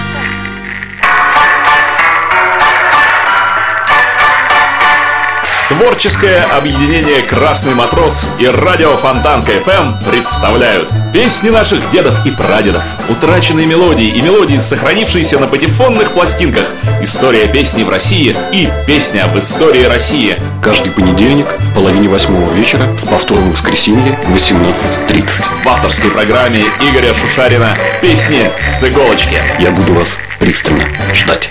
[5.81, 13.65] Творческое объединение «Красный матрос» и радио Фонтанка FM представляют песни наших дедов и прадедов, утраченные
[13.65, 16.67] мелодии и мелодии, сохранившиеся на патефонных пластинках,
[17.01, 20.37] история песни в России и песня об истории России.
[20.61, 25.63] Каждый понедельник в половине восьмого вечера с повтором в воскресенье в 18.30.
[25.63, 29.41] В авторской программе Игоря Шушарина «Песни с иголочки».
[29.57, 31.49] Я буду вас пристально ждать.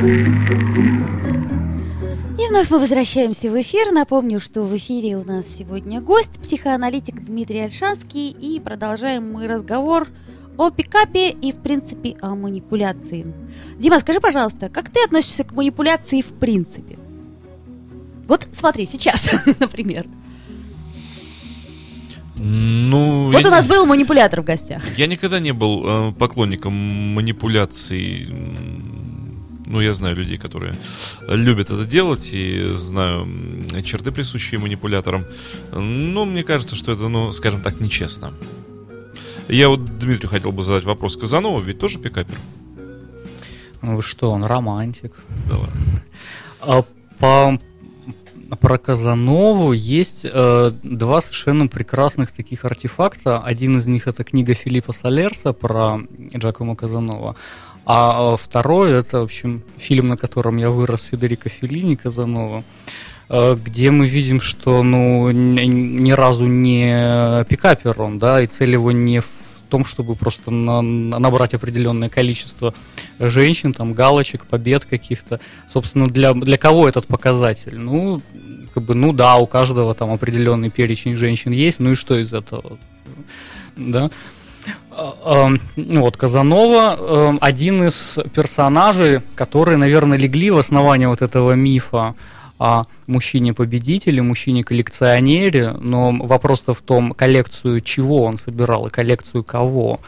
[0.00, 0.67] И
[2.58, 3.92] вновь мы возвращаемся в эфир.
[3.92, 8.30] Напомню, что в эфире у нас сегодня гость, психоаналитик Дмитрий Альшанский.
[8.30, 10.08] И продолжаем мы разговор
[10.56, 13.32] о пикапе и, в принципе, о манипуляции.
[13.78, 16.98] Дима, скажи, пожалуйста, как ты относишься к манипуляции в принципе?
[18.26, 19.30] Вот смотри, сейчас,
[19.60, 20.06] например.
[22.34, 24.82] Ну, Вот у нас не- был манипулятор в гостях.
[24.96, 28.28] Я никогда не был э, поклонником манипуляций.
[29.68, 30.74] Ну, я знаю людей, которые
[31.28, 33.28] любят это делать, и знаю
[33.84, 35.26] черты, присущие манипуляторам.
[35.72, 38.32] Но мне кажется, что это, ну, скажем так, нечестно.
[39.48, 41.18] Я вот Дмитрию хотел бы задать вопрос.
[41.18, 42.38] Казанова ведь тоже пикапер?
[43.82, 45.12] Ну что, он романтик.
[45.48, 45.70] Давай.
[46.60, 46.82] А
[47.18, 47.58] по
[48.60, 53.40] про Казанову есть э, два совершенно прекрасных таких артефакта.
[53.40, 56.00] Один из них это книга Филиппа Солерса про
[56.34, 57.36] Джакомо Казанова.
[57.90, 62.62] А э, второй это, в общем, фильм, на котором я вырос, Федерико Феллини Казанова,
[63.30, 68.92] э, где мы видим, что ну ни, разу не пикапер он, да, и цель его
[68.92, 69.26] не в
[69.70, 72.74] том, чтобы просто на- набрать определенное количество
[73.18, 75.40] женщин, там, галочек, побед каких-то.
[75.66, 77.78] Собственно, для, для кого этот показатель?
[77.78, 78.20] Ну,
[78.74, 82.34] как бы, ну да, у каждого там определенный перечень женщин есть, ну и что из
[82.34, 82.76] этого?
[83.76, 84.10] Да?
[85.00, 91.22] А, а, ну Вот, Казанова э, один из персонажей, которые, наверное, легли в основание вот
[91.22, 92.16] этого мифа
[92.58, 100.00] о мужчине-победителе, мужчине-коллекционере, но вопрос-то в том, коллекцию чего он собирал и коллекцию кого.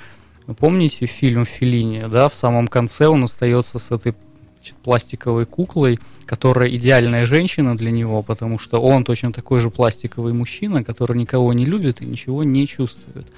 [0.49, 4.17] Вы помните фильм Филини, да, в самом конце он остается с этой
[4.57, 10.33] значит, пластиковой куклой, которая идеальная женщина для него, потому что он точно такой же пластиковый
[10.33, 13.29] мужчина, который никого не любит и ничего не чувствует.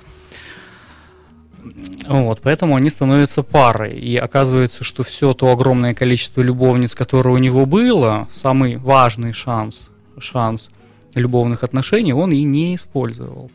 [2.09, 3.99] Вот, поэтому они становятся парой.
[3.99, 9.89] И оказывается, что все то огромное количество любовниц, которое у него было, самый важный шанс,
[10.19, 10.71] шанс
[11.15, 13.51] любовных отношений, он и не использовал.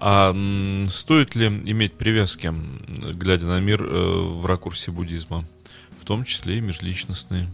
[0.00, 0.34] А
[0.88, 2.52] стоит ли иметь привязки,
[3.14, 5.44] глядя на мир э, в ракурсе буддизма?
[6.00, 7.48] В том числе и межличностные.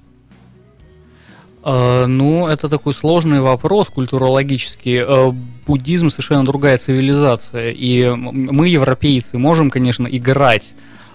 [1.65, 4.99] Э, Ну, это такой сложный вопрос культурологический.
[4.99, 5.33] Э,
[5.67, 7.71] Буддизм совершенно другая цивилизация.
[7.71, 10.73] И мы, европейцы, можем, конечно, играть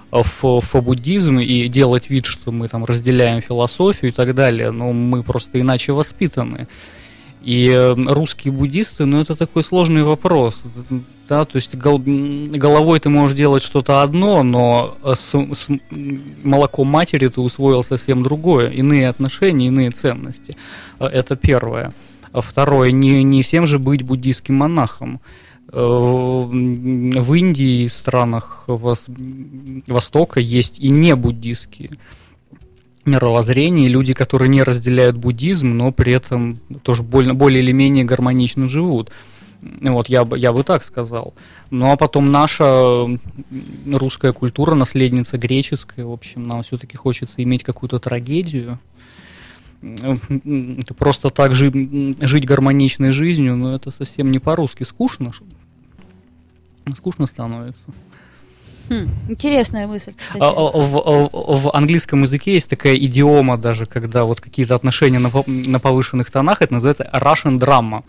[0.09, 4.93] в, в буддизм и делать вид, что мы там разделяем философию и так далее, но
[4.93, 6.67] мы просто иначе воспитаны.
[7.47, 10.63] И э, русские буддисты, ну это такой сложный вопрос.
[11.29, 12.01] Да, то есть гол-
[12.59, 15.69] головой ты можешь делать что-то одно, но с, с
[16.43, 18.69] молоком матери ты усвоил совсем другое.
[18.69, 20.57] Иные отношения, иные ценности.
[20.99, 21.93] Э, Это первое.
[22.33, 25.21] А второе, не, не всем же быть буддийским монахом.
[25.71, 29.07] Э, В Индии и странах вос-
[29.87, 31.91] Востока есть и не буддийские
[33.07, 38.69] мировоззрения, люди, которые не разделяют буддизм, но при этом тоже более, более или менее гармонично
[38.69, 39.11] живут.
[39.81, 41.33] Вот, я бы, я бы так сказал.
[41.71, 43.07] Ну, а потом наша
[43.91, 48.79] русская культура, наследница греческая, в общем, нам все-таки хочется иметь какую-то трагедию.
[50.97, 54.83] Просто так жи- жить гармоничной жизнью, но это совсем не по-русски.
[54.83, 55.31] Скучно.
[56.95, 57.87] Скучно становится.
[58.89, 60.41] Хм, интересная мысль, кстати.
[60.41, 65.19] А, а, В, а, в английском языке есть такая идиома даже, когда вот какие-то отношения
[65.19, 68.03] на, на повышенных тонах, это называется Russian drama.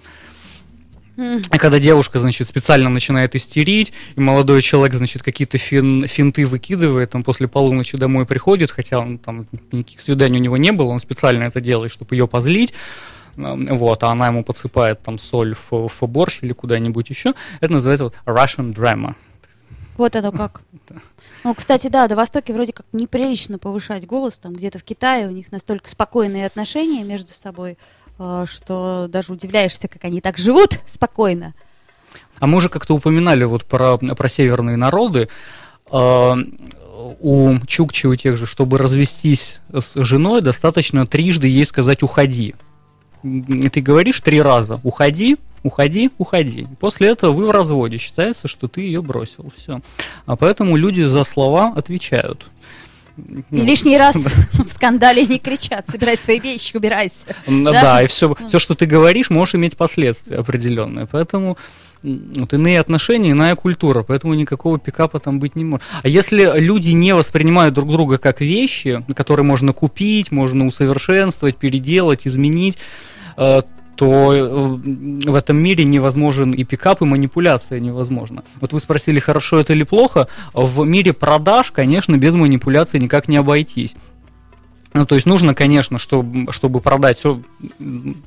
[1.16, 1.38] М.
[1.52, 7.10] И когда девушка, значит, специально начинает истерить, и молодой человек, значит, какие-то фин- финты выкидывает,
[7.10, 11.00] там после полуночи домой приходит, хотя он там никаких свиданий у него не было, он
[11.00, 12.72] специально это делает, чтобы ее позлить.
[13.36, 17.34] Вот, а она ему подсыпает там соль в, в борщ или куда-нибудь еще.
[17.60, 19.14] Это называется вот Russian drama.
[19.98, 20.62] Вот оно как.
[21.44, 24.38] Ну, кстати, да, до Востоке вроде как неприлично повышать голос.
[24.38, 27.76] Там где-то в Китае у них настолько спокойные отношения между собой,
[28.18, 31.52] э, что даже удивляешься, как они так живут спокойно.
[32.38, 35.28] А мы уже как-то упоминали вот про, про северные народы.
[35.90, 36.34] Э,
[37.20, 42.54] у Чукчи, у тех же, чтобы развестись с женой, достаточно трижды ей сказать «уходи».
[43.22, 46.66] Ты говоришь три раза «уходи», «уходи», «уходи».
[46.80, 47.98] После этого вы в разводе.
[47.98, 49.52] Считается, что ты ее бросил.
[49.56, 49.80] Все.
[50.26, 52.50] А поэтому люди за слова отвечают.
[53.18, 54.16] И Ну, лишний раз
[54.52, 55.86] в скандале не кричат.
[55.86, 57.26] Собирай свои вещи, убирайся.
[57.46, 57.72] Да?
[57.72, 61.06] Да, и все, все, что ты говоришь, можешь иметь последствия определенные.
[61.06, 61.58] Поэтому
[62.02, 65.84] вот иные отношения, иная культура, поэтому никакого пикапа там быть не может.
[66.02, 72.26] А если люди не воспринимают друг друга как вещи, которые можно купить, можно усовершенствовать, переделать,
[72.26, 72.78] изменить,
[73.36, 73.62] э,
[73.98, 74.46] то э,
[75.30, 78.44] в этом мире невозможен и пикап, и манипуляция невозможна.
[78.60, 80.28] Вот вы спросили, хорошо это или плохо.
[80.54, 83.96] В мире продаж, конечно, без манипуляции никак не обойтись.
[84.98, 87.40] Ну, то есть нужно, конечно, чтобы, чтобы продать все,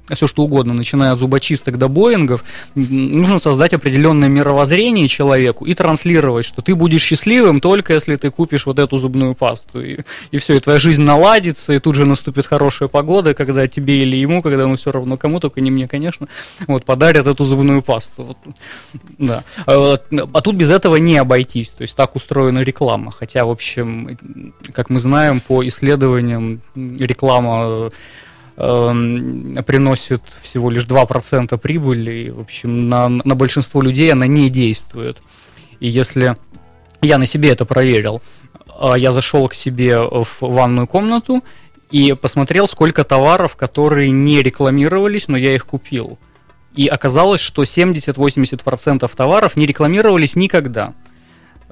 [0.10, 2.46] все, что угодно, начиная от зубочисток до Боингов,
[2.76, 8.66] нужно создать определенное мировоззрение человеку и транслировать, что ты будешь счастливым только если ты купишь
[8.66, 9.82] вот эту зубную пасту.
[9.82, 10.00] И,
[10.32, 14.16] и все, и твоя жизнь наладится, и тут же наступит хорошая погода, когда тебе или
[14.16, 16.30] ему, когда ну все равно кому, только не мне, конечно,
[16.68, 18.24] вот, подарят эту зубную пасту.
[18.24, 18.38] Вот,
[19.18, 19.44] да.
[19.66, 19.98] А,
[20.34, 21.72] а тут без этого не обойтись.
[21.72, 23.12] То есть так устроена реклама.
[23.12, 24.18] Хотя, в общем,
[24.74, 27.90] как мы знаем по исследованиям, реклама э,
[28.58, 32.12] эм, приносит всего лишь 2% прибыли.
[32.12, 35.22] И, в общем, на, на большинство людей она не действует.
[35.80, 36.36] И если
[37.02, 38.22] я на себе это проверил,
[38.80, 41.44] а, я зашел к себе в ванную комнату
[41.90, 46.18] и посмотрел, сколько товаров, которые не рекламировались, но я их купил.
[46.76, 50.94] И оказалось, что 70-80% товаров не рекламировались никогда.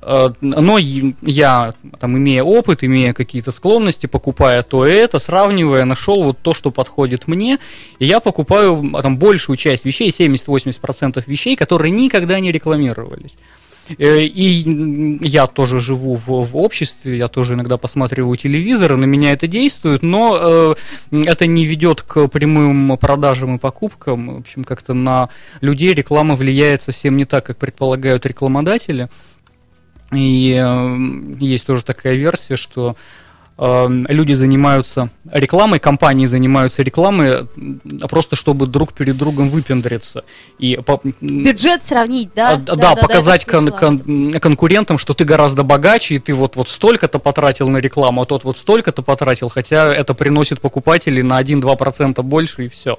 [0.02, 6.24] Э, Но я, там, имея опыт, имея какие-то склонности, покупая то и это, сравнивая, нашел
[6.24, 7.60] вот то, что подходит мне,
[8.00, 13.36] и я покупаю там большую часть вещей, 70-80% вещей, которые никогда не рекламировались.
[13.98, 19.34] Э, И я тоже живу в, в обществе, я тоже иногда посматриваю телевизор, на меня
[19.34, 20.76] это действует, но э,
[21.12, 24.36] это не ведет к прямым продажам и покупкам.
[24.36, 25.30] В общем, как-то на
[25.62, 29.10] людей реклама влияет совсем не так, как предполагают рекламодатели.
[30.12, 30.98] И э,
[31.40, 32.96] есть тоже такая версия, что
[33.60, 37.48] э, люди занимаются рекламой, компании занимаются рекламой,
[38.10, 40.24] просто чтобы друг перед другом выпендриться.
[40.58, 42.54] И по- Бюджет сравнить, да?
[42.54, 44.32] а, да, показать это что кон- реклама.
[44.32, 48.26] кон- конкурентам, что ты гораздо богаче, и ты вот, вот столько-то потратил на рекламу, а
[48.26, 52.98] тот вот столько-то потратил, хотя это приносит покупателей на 1-2% больше, и все.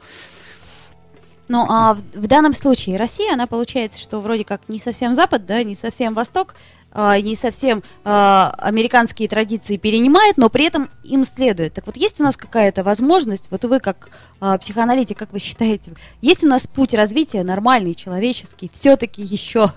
[1.48, 5.64] Ну, а в, данном случае Россия, она получается, что вроде как не совсем Запад, да,
[5.64, 6.54] не совсем Восток,
[6.94, 11.74] не совсем а, американские традиции перенимает, но при этом им следует.
[11.74, 14.10] Так вот, есть у нас какая-то возможность, вот вы как
[14.40, 19.70] а, психоаналитик, как вы считаете, есть у нас путь развития нормальный, человеческий, все-таки еще?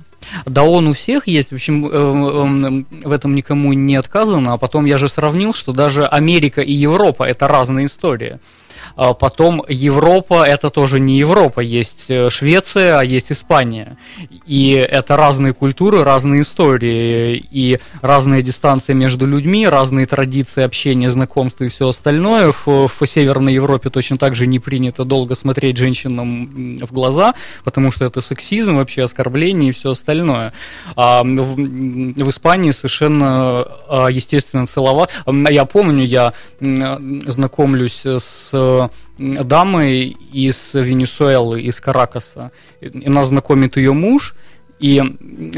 [0.46, 4.58] Да он у всех есть, в общем, э, э, в этом никому не отказано, а
[4.58, 8.40] потом я же сравнил, что даже Америка и Европа это разная история.
[8.96, 13.98] А потом Европа это тоже не Европа, есть э, Швеция, а есть Испания.
[14.46, 21.64] И это разные культуры, разные истории, и разные дистанции между людьми, разные традиции общения, знакомства
[21.64, 22.52] и все остальное.
[22.52, 27.34] В, в Северной Европе точно так же не принято долго смотреть женщинам в глаза,
[27.64, 30.54] потому что это сексизм, вообще оскорбление и все остальное.
[30.96, 35.10] А в, в Испании совершенно а, естественно целовать.
[35.50, 38.83] Я помню, я знакомлюсь с
[39.18, 42.52] дамой из Венесуэлы, из Каракаса.
[42.82, 44.36] И нас знакомит ее муж,
[44.80, 45.02] и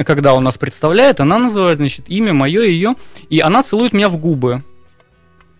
[0.05, 2.95] когда он нас представляет, она называет, значит, имя мое, ее,
[3.29, 4.63] и она целует меня в губы.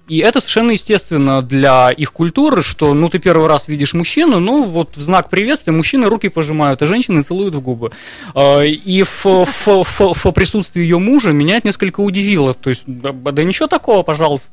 [0.07, 4.63] И это совершенно естественно для их культуры, что, ну, ты первый раз видишь мужчину, ну,
[4.63, 7.91] вот в знак приветствия мужчины руки пожимают, а женщины целуют в губы.
[8.35, 12.53] А, и в, в, в, в присутствии ее мужа меня это несколько удивило.
[12.53, 14.47] То есть, да, да ничего такого, пожалуйста.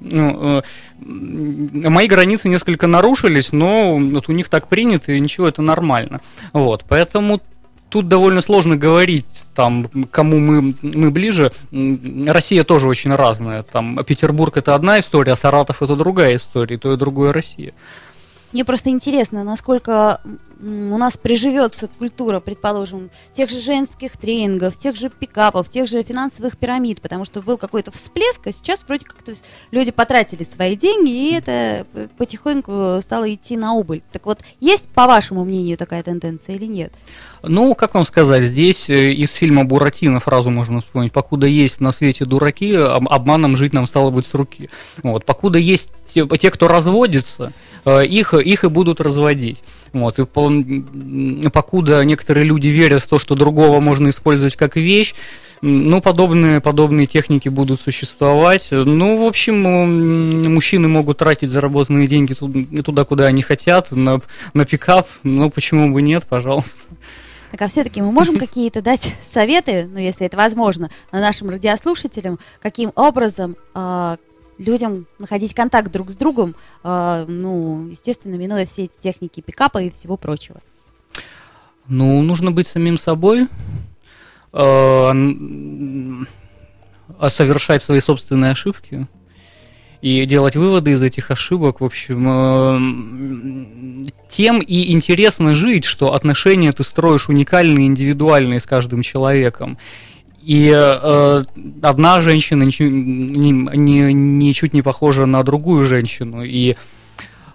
[0.00, 0.62] Ну, э,
[1.88, 6.20] мои границы несколько нарушились, но вот у них так принято, и ничего, это нормально.
[6.52, 7.40] Вот, поэтому
[7.88, 11.52] тут довольно сложно говорить, там, кому мы, мы ближе.
[11.70, 13.62] Россия тоже очень разная.
[13.62, 17.72] Там, Петербург это одна история, а Саратов это другая история, и то и другое Россия.
[18.52, 20.20] Мне просто интересно, насколько
[20.60, 26.56] у нас приживется культура, предположим, тех же женских тренингов, тех же пикапов, тех же финансовых
[26.56, 29.32] пирамид, потому что был какой-то всплеск, а сейчас вроде как-то
[29.70, 31.86] люди потратили свои деньги, и это
[32.16, 34.02] потихоньку стало идти на убыль.
[34.12, 36.92] Так вот, есть, по вашему мнению, такая тенденция или нет?
[37.42, 41.12] Ну, как вам сказать, здесь э, из фильма «Буратино» фразу можно вспомнить.
[41.12, 44.68] «Покуда есть на свете дураки, обманом жить нам стало быть с руки».
[45.02, 45.24] Вот.
[45.24, 47.52] «Покуда есть те, те кто разводится,
[47.86, 49.62] их, их и будут разводить».
[49.92, 50.18] Вот.
[50.18, 50.50] И по,
[51.50, 55.14] покуда некоторые люди верят в то, что другого можно использовать как вещь,
[55.62, 58.68] ну, подобные, подобные техники будут существовать.
[58.70, 59.62] Ну, в общем,
[60.52, 62.34] мужчины могут тратить заработанные деньги
[62.82, 64.20] туда, куда они хотят, на,
[64.52, 65.08] на пикап.
[65.22, 66.80] Ну, почему бы нет, пожалуйста.
[67.52, 72.92] Так, а все-таки мы можем какие-то дать советы, ну, если это возможно, нашим радиослушателям, каким
[72.96, 74.16] образом э,
[74.58, 76.54] людям находить контакт друг с другом,
[76.84, 80.60] э, ну, естественно, минуя все эти техники пикапа и всего прочего?
[81.88, 83.46] Ну, нужно быть самим собой,
[84.52, 85.12] э,
[87.28, 89.06] совершать свои собственные ошибки
[90.02, 91.80] и делать выводы из этих ошибок.
[91.80, 99.02] В общем, э, тем и интересно жить, что отношения ты строишь уникальные, индивидуальные с каждым
[99.02, 99.78] человеком.
[100.46, 101.42] И э,
[101.82, 106.44] одна женщина ничуть не, не, ничуть не похожа на другую женщину.
[106.44, 106.76] И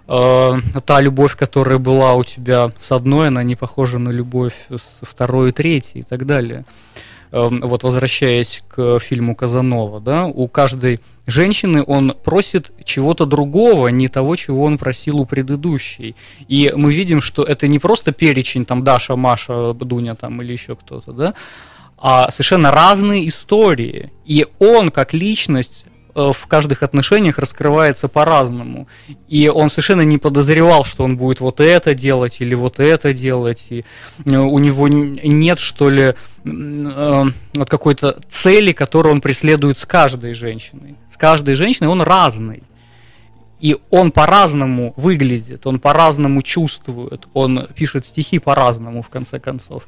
[0.09, 0.51] э,
[0.85, 5.49] та любовь, которая была у тебя с одной, она не похожа на любовь с второй
[5.49, 6.65] и третьей и так далее.
[7.31, 14.09] Э, вот возвращаясь к фильму Казанова, да, у каждой женщины он просит чего-то другого, не
[14.09, 16.17] того, чего он просил у предыдущей.
[16.49, 20.75] И мы видим, что это не просто перечень, там, Даша, Маша, Дуня там или еще
[20.75, 21.33] кто-то, да,
[22.01, 24.11] а совершенно разные истории.
[24.25, 25.85] И он, как личность,
[26.15, 28.87] э, в каждых отношениях раскрывается по-разному.
[29.27, 33.67] И он совершенно не подозревал, что он будет вот это делать или вот это делать.
[33.69, 33.85] И
[34.25, 37.23] э, у него нет, что ли, э,
[37.53, 40.95] вот какой-то цели, которую он преследует с каждой женщиной.
[41.07, 42.63] С каждой женщиной он разный.
[43.59, 49.85] И он по-разному выглядит, он по-разному чувствует, он пишет стихи по-разному, в конце концов.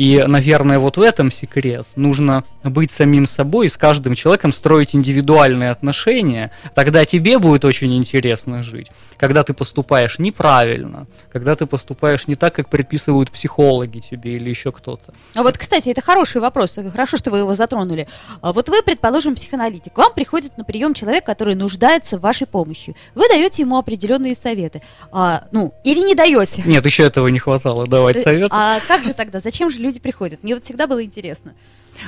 [0.00, 1.86] И, наверное, вот в этом секрет.
[1.94, 6.52] Нужно быть самим собой и с каждым человеком строить индивидуальные отношения.
[6.74, 8.90] Тогда тебе будет очень интересно жить.
[9.18, 14.72] Когда ты поступаешь неправильно, когда ты поступаешь не так, как предписывают психологи тебе или еще
[14.72, 15.12] кто-то.
[15.34, 16.78] А вот, кстати, это хороший вопрос.
[16.92, 18.08] Хорошо, что вы его затронули.
[18.40, 19.92] А вот вы, предположим, психоаналитик.
[19.92, 22.96] К вам приходит на прием человек, который нуждается в вашей помощи.
[23.14, 24.80] Вы даете ему определенные советы.
[25.12, 26.62] А, ну, или не даете.
[26.64, 28.48] Нет, еще этого не хватало давать э, советы.
[28.50, 29.40] А как же тогда?
[29.40, 30.42] Зачем же люди приходят?
[30.42, 31.54] Мне вот всегда было интересно.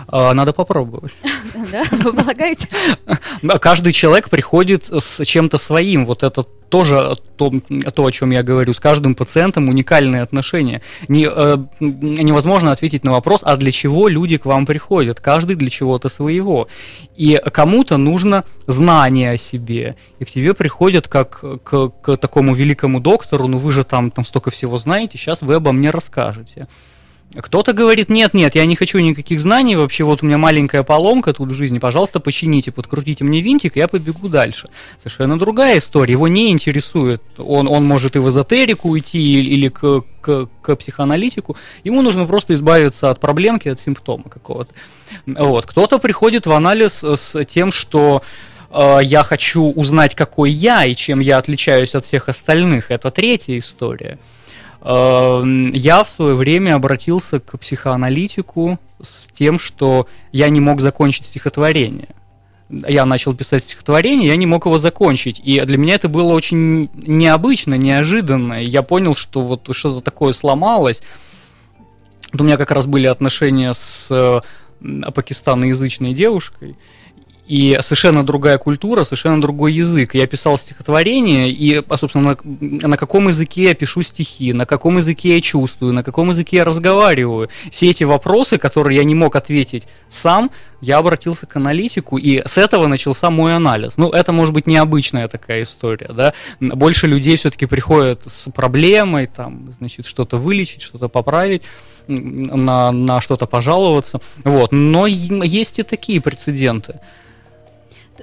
[0.09, 1.13] А, надо попробовать.
[1.71, 2.69] Да, вы полагаете?
[3.61, 6.07] Каждый человек приходит с чем-то своим.
[6.07, 7.53] Вот это тоже то,
[7.95, 8.73] то, о чем я говорю.
[8.73, 10.81] С каждым пациентом уникальные отношения.
[11.09, 15.21] Не, э, невозможно ответить на вопрос, а для чего люди к вам приходят.
[15.21, 16.69] Каждый для чего-то своего.
[17.15, 19.97] И кому-то нужно знание о себе.
[20.19, 24.25] И к тебе приходят как к, к такому великому доктору, ну вы же там, там
[24.25, 26.67] столько всего знаете, сейчас вы обо мне расскажете.
[27.35, 31.33] Кто-то говорит, нет, нет, я не хочу никаких знаний, вообще вот у меня маленькая поломка
[31.33, 34.69] тут в жизни, пожалуйста, почините, подкрутите мне винтик, я побегу дальше.
[34.99, 40.03] Совершенно другая история, его не интересует, он, он может и в эзотерику уйти, или к,
[40.21, 44.75] к, к психоаналитику, ему нужно просто избавиться от проблемки, от симптома какого-то.
[45.27, 45.67] Вот.
[45.67, 48.23] Кто-то приходит в анализ с тем, что
[48.71, 52.91] э, я хочу узнать, какой я и чем я отличаюсь от всех остальных.
[52.91, 54.19] Это третья история.
[54.83, 55.43] Э,
[55.75, 62.09] я в свое время обратился к психоаналитику с тем, что я не мог закончить стихотворение.
[62.69, 65.41] Я начал писать стихотворение, я не мог его закончить.
[65.45, 68.63] И для меня это было очень необычно, неожиданно.
[68.63, 71.03] Я понял, что вот что-то такое сломалось.
[72.33, 74.41] У меня как раз были отношения с э,
[75.13, 76.77] пакистаноязычной девушкой
[77.53, 80.15] и совершенно другая культура, совершенно другой язык.
[80.15, 84.97] Я писал стихотворение, и, а, собственно, на, на каком языке я пишу стихи, на каком
[84.97, 87.51] языке я чувствую, на каком языке я разговариваю.
[87.71, 90.51] Все эти вопросы, которые я не мог ответить сам,
[90.81, 93.99] я обратился к аналитику, и с этого начался мой анализ.
[93.99, 96.33] Ну, это может быть необычная такая история, да.
[96.59, 101.65] Больше людей все-таки приходят с проблемой, там, значит, что-то вылечить, что-то поправить
[102.07, 104.23] на, на что-то пожаловаться.
[104.43, 104.73] Вот.
[104.73, 107.01] Но есть и такие прецеденты.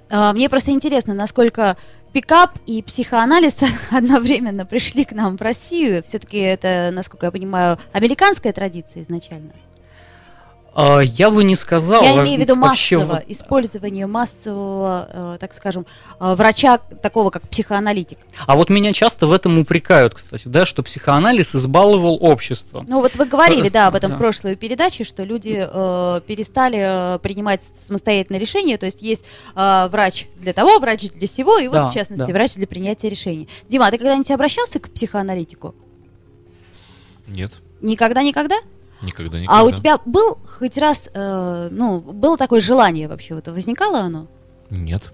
[0.10, 1.78] А, Мне просто интересно, насколько
[2.14, 3.60] пикап и психоанализ
[3.92, 6.04] одновременно пришли к нам в Россию.
[6.04, 9.52] Все-таки это, насколько я понимаю, американская традиция изначально.
[10.82, 12.02] А, Я бы не сказал.
[12.04, 15.86] Я во- имею в виду вообще массово, вот- использование массового, э, так скажем,
[16.22, 18.18] э, врача такого, как психоаналитик.
[18.48, 22.86] А вот меня часто в этом упрекают, кстати, да, что психоанализ избаловал общество.
[22.88, 24.16] Ну вот вы говорили, да, об этом Да.
[24.16, 29.26] в прошлой передаче, что люди э, перестали э, принимать самостоятельные решения, то есть есть
[29.58, 32.34] э, врач для того, врач для всего, и вот Да, в частности да.
[32.34, 33.50] врач для принятия решений.
[33.68, 35.76] Дима, а ты когда-нибудь обращался к психоаналитику?
[37.28, 37.52] Нет,
[37.82, 38.56] Никогда-никогда?
[39.02, 39.62] Никогда, никогда.
[39.62, 44.28] А у тебя был хоть раз, э, ну, было такое желание вообще, вот возникало оно?
[44.70, 45.12] Нет.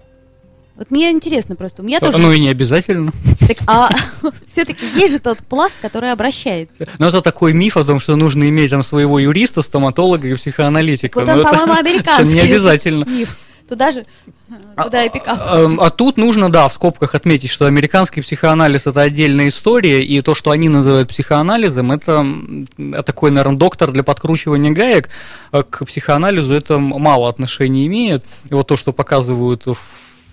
[0.76, 2.18] Вот мне интересно просто, у меня тоже...
[2.18, 3.12] Ну и не обязательно.
[3.40, 3.88] Так, а
[4.44, 6.86] все-таки есть же тот пласт, который обращается.
[6.98, 11.18] Но это такой миф о том, что нужно иметь там своего юриста, стоматолога и психоаналитика.
[11.18, 12.34] Вот Но он, по-моему, американский.
[12.34, 13.04] Не обязательно.
[13.04, 13.38] Миф.
[13.68, 14.06] Туда же,
[14.48, 15.38] э, туда и пикап.
[15.52, 20.20] Эм, А тут нужно, да, в скобках отметить, что американский психоанализ это отдельная история, и
[20.22, 22.66] то, что они называют психоанализом, это м,
[23.04, 25.08] такой, наверное, доктор для подкручивания гаек.
[25.50, 28.24] А К психоанализу это мало отношения имеет.
[28.50, 29.76] И вот то, что показывают в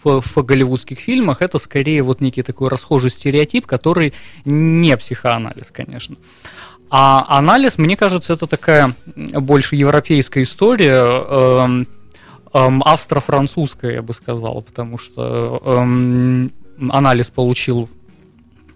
[0.03, 4.13] в, в голливудских фильмах, это скорее вот некий такой расхожий стереотип, который
[4.43, 6.17] не психоанализ, конечно.
[6.89, 11.87] А анализ, мне кажется, это такая больше европейская история, эм,
[12.53, 16.51] эм, австро-французская, я бы сказал, потому что эм,
[16.91, 17.89] анализ получил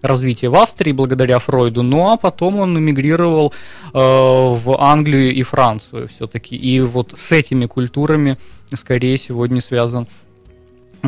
[0.02, 3.52] развитие в Австрии благодаря Фройду, ну а потом он эмигрировал
[3.92, 6.56] э, в Англию и Францию все-таки.
[6.56, 8.38] И вот с этими культурами
[8.72, 10.06] скорее сегодня связан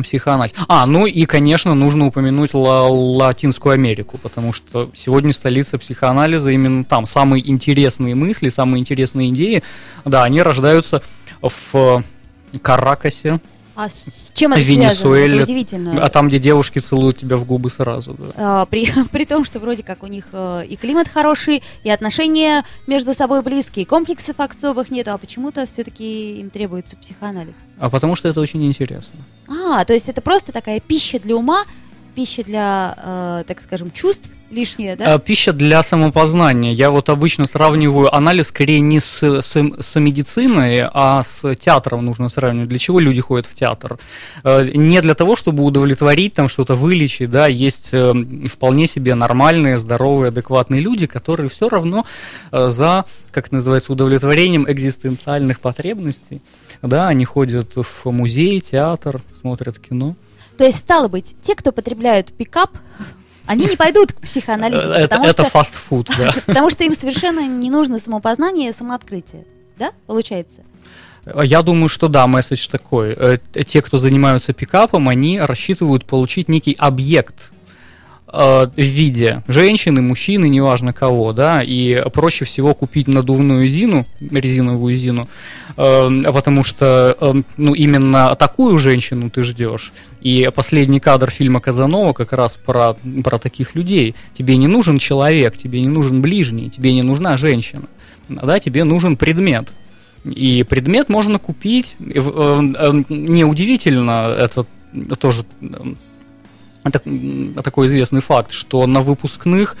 [0.01, 0.53] психоанализ.
[0.67, 6.83] А, ну и, конечно, нужно упомянуть Ла- Латинскую Америку, потому что сегодня столица психоанализа именно
[6.83, 7.05] там.
[7.05, 9.63] Самые интересные мысли, самые интересные идеи,
[10.05, 11.01] да, они рождаются
[11.41, 12.03] в
[12.59, 13.39] Каракасе,
[13.75, 14.83] А с чем это связано?
[14.83, 16.05] Венесуэле, Это удивительно.
[16.05, 18.13] а там, где девушки целуют тебя в губы сразу.
[18.13, 18.61] Да.
[18.61, 22.63] А, при, при том, что вроде как у них э, и климат хороший, и отношения
[22.87, 27.55] между собой близкие, комплексов особых нету, а почему-то все-таки им требуется психоанализ.
[27.79, 29.19] А потому что это очень интересно.
[29.47, 31.63] А, то есть это просто такая пища для ума,
[32.15, 32.95] пища для,
[33.41, 35.13] э, так скажем, чувств лишняя, да?
[35.13, 36.73] А, Пища для самопознания.
[36.73, 42.29] Я вот обычно сравниваю анализ скорее не с, с, с медициной, а с театром нужно
[42.29, 42.69] сравнивать.
[42.69, 43.97] Для чего люди ходят в театр?
[44.43, 48.13] Э, Не для того, чтобы удовлетворить, там что-то вылечить, да, есть э,
[48.49, 52.05] вполне себе нормальные, здоровые, адекватные люди, которые все равно
[52.51, 56.41] э, за, как называется, удовлетворением экзистенциальных потребностей,
[56.81, 60.15] да, они ходят в музей, театр, смотрят кино.
[60.57, 62.69] То есть, стало быть, те, кто потребляют пикап,
[63.45, 66.33] они не пойдут к психоаналитику, Это, потому, это что, фастфуд, да.
[66.45, 69.45] потому что им совершенно не нужно самопознание, самооткрытие.
[69.77, 70.61] Да, получается?
[71.43, 73.11] Я думаю, что да, месседж такой.
[73.11, 77.60] Э, Те, кто занимаются пикапом, они рассчитывают получить некий объект э,
[78.31, 85.27] в виде женщины, мужчины, неважно кого, да, и проще всего купить надувную зину, резиновую зину,
[85.75, 89.91] э, потому что, э, ну, именно такую женщину ты ждешь.
[90.21, 94.15] И последний кадр фильма Казанова как раз про, про таких людей.
[94.37, 97.83] Тебе не нужен человек, тебе не нужен ближний, тебе не нужна женщина,
[98.29, 99.69] да, тебе нужен предмет.
[100.23, 101.95] И предмет можно купить.
[101.99, 104.65] И в- э, э, Неудивительно, это
[105.19, 105.65] тоже э,
[106.89, 107.03] так-
[107.63, 109.75] такой известный факт, что на выпускных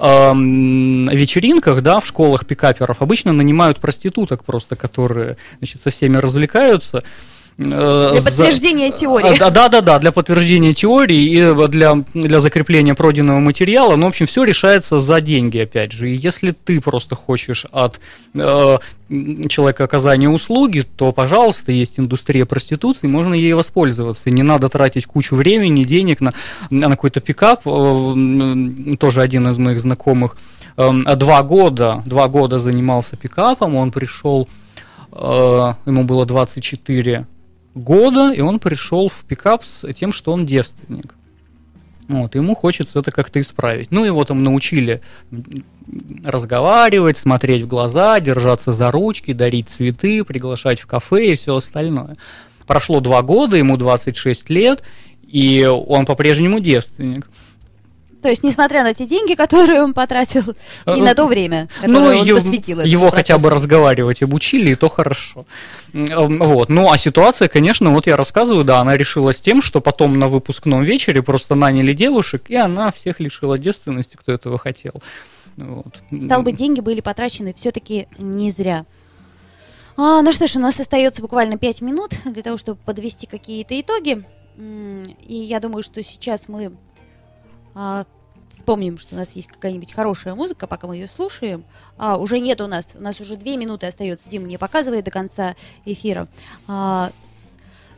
[0.00, 7.02] вечеринках, да, в школах пикаперов обычно нанимают проституток просто, которые, значит, со всеми развлекаются.
[7.58, 9.36] Э, Для за- подтверждения теории.
[9.42, 13.96] А, Да, да, да, для подтверждения теории и для, для закрепления пройденного материала.
[13.96, 16.10] Ну, в общем, все решается за деньги, опять же.
[16.10, 18.00] И если ты просто хочешь от
[18.34, 18.78] э,
[19.48, 24.30] человека оказания услуги, то, пожалуйста, есть индустрия проституции, можно ей воспользоваться.
[24.30, 26.34] Не надо тратить кучу времени, денег на,
[26.70, 27.62] на какой-то пикап.
[27.66, 30.36] Э, Тоже один из моих знакомых
[30.76, 34.48] эм, два года, два года занимался пикапом, он пришел,
[35.12, 37.26] э, ему было 24
[37.78, 41.14] года, и он пришел в пикап с тем, что он девственник.
[42.08, 43.90] Вот, ему хочется это как-то исправить.
[43.90, 45.02] Ну, его там научили
[46.24, 52.16] разговаривать, смотреть в глаза, держаться за ручки, дарить цветы, приглашать в кафе и все остальное.
[52.66, 54.82] Прошло два года, ему 26 лет,
[55.26, 57.28] и он по-прежнему девственник.
[58.22, 60.42] То есть, несмотря на те деньги, которые он потратил,
[60.86, 64.74] и на то время, которое Ну, он ев- посвятил его хотя бы разговаривать обучили, и
[64.74, 65.46] то хорошо.
[65.92, 66.68] М, Вот.
[66.68, 70.82] Ну, а ситуация, конечно, вот я рассказываю, да, она решилась тем, что потом на выпускном
[70.82, 74.94] вечере просто наняли девушек, и она всех лишила девственности, кто этого хотел.
[75.56, 75.94] Вот.
[76.24, 78.84] Стало быть, деньги были потрачены все-таки не зря.
[79.96, 83.80] А, ну что ж, у нас остается буквально 5 минут для того, чтобы подвести какие-то
[83.80, 84.22] итоги.
[84.58, 86.72] И я думаю, что сейчас мы
[87.80, 88.06] а,
[88.50, 91.64] вспомним, что у нас есть какая-нибудь хорошая музыка, пока мы ее слушаем.
[91.96, 95.12] А, уже нет у нас, у нас уже 2 минуты остается, Дима мне показывает до
[95.12, 95.54] конца
[95.84, 96.26] эфира.
[96.66, 97.12] А,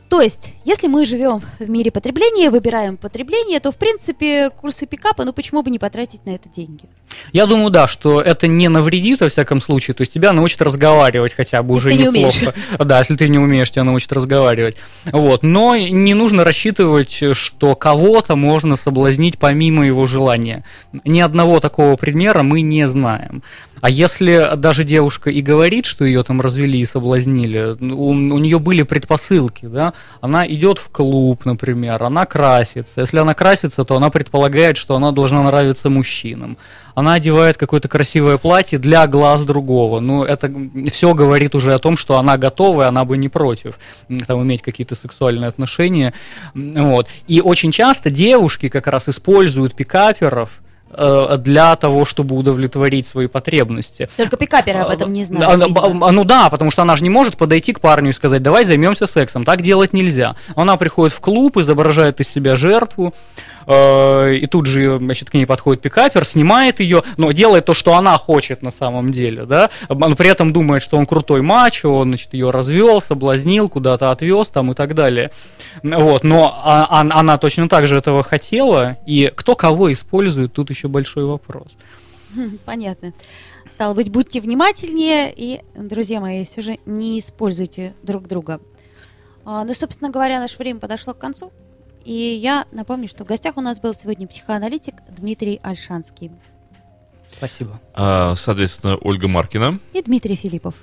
[0.07, 5.25] то есть, если мы живем в мире потребления, выбираем потребление, то, в принципе, курсы пикапа,
[5.25, 6.87] ну почему бы не потратить на это деньги?
[7.33, 11.33] Я думаю, да, что это не навредит во всяком случае, то есть тебя научат разговаривать
[11.33, 12.35] хотя бы Если уже ты не умеешь.
[12.35, 12.57] неплохо.
[12.85, 14.75] Да, если ты не умеешь, тебя научат разговаривать.
[15.05, 20.63] Вот, но не нужно рассчитывать, что кого-то можно соблазнить помимо его желания.
[21.05, 23.43] Ни одного такого примера мы не знаем.
[23.81, 28.59] А если даже девушка и говорит, что ее там развели и соблазнили, у, у нее
[28.59, 33.01] были предпосылки, да, она идет в клуб, например, она красится.
[33.01, 36.57] Если она красится, то она предполагает, что она должна нравиться мужчинам.
[37.01, 39.99] Она одевает какое-то красивое платье для глаз другого.
[39.99, 40.53] Ну, это
[40.91, 43.79] все говорит уже о том, что она готова, и она бы не против
[44.27, 46.13] там, иметь какие-то сексуальные отношения.
[46.53, 47.07] Вот.
[47.25, 50.61] И очень часто девушки как раз используют пикаперов
[51.37, 54.09] для того, чтобы удовлетворить свои потребности.
[54.17, 55.65] Только пикаперы об этом не знают.
[55.67, 56.07] видимо.
[56.07, 58.65] а, ну да, потому что она же не может подойти к парню и сказать, давай
[58.65, 59.43] займемся сексом.
[59.43, 60.35] Так делать нельзя.
[60.55, 63.13] Она приходит в клуб, изображает из себя жертву,
[63.67, 67.95] э, и тут же, значит, к ней подходит пикапер, снимает ее, но делает то, что
[67.95, 72.09] она хочет на самом деле, да, но при этом думает, что он крутой мачо, он,
[72.09, 75.31] значит, ее развел, соблазнил, куда-то отвез там и так далее.
[75.83, 80.69] Вот, но а- а- она точно так же этого хотела, и кто кого использует, тут
[80.69, 81.69] еще большой вопрос.
[82.35, 83.13] Хм, Понятно.
[83.69, 88.59] Стало быть, будьте внимательнее и, друзья мои, все же не используйте друг друга.
[89.45, 91.51] А, Ну, собственно говоря, наше время подошло к концу.
[92.03, 96.31] И я напомню, что в гостях у нас был сегодня психоаналитик Дмитрий Альшанский
[97.29, 97.79] Спасибо.
[97.93, 99.79] А, соответственно, Ольга Маркина.
[99.93, 100.75] и Дмитрий Филиппов.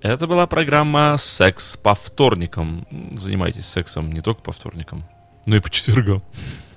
[0.00, 2.86] Это была программа «Секс по вторникам».
[3.16, 5.04] Занимайтесь сексом не только по вторникам,
[5.46, 6.22] но и по четвергам.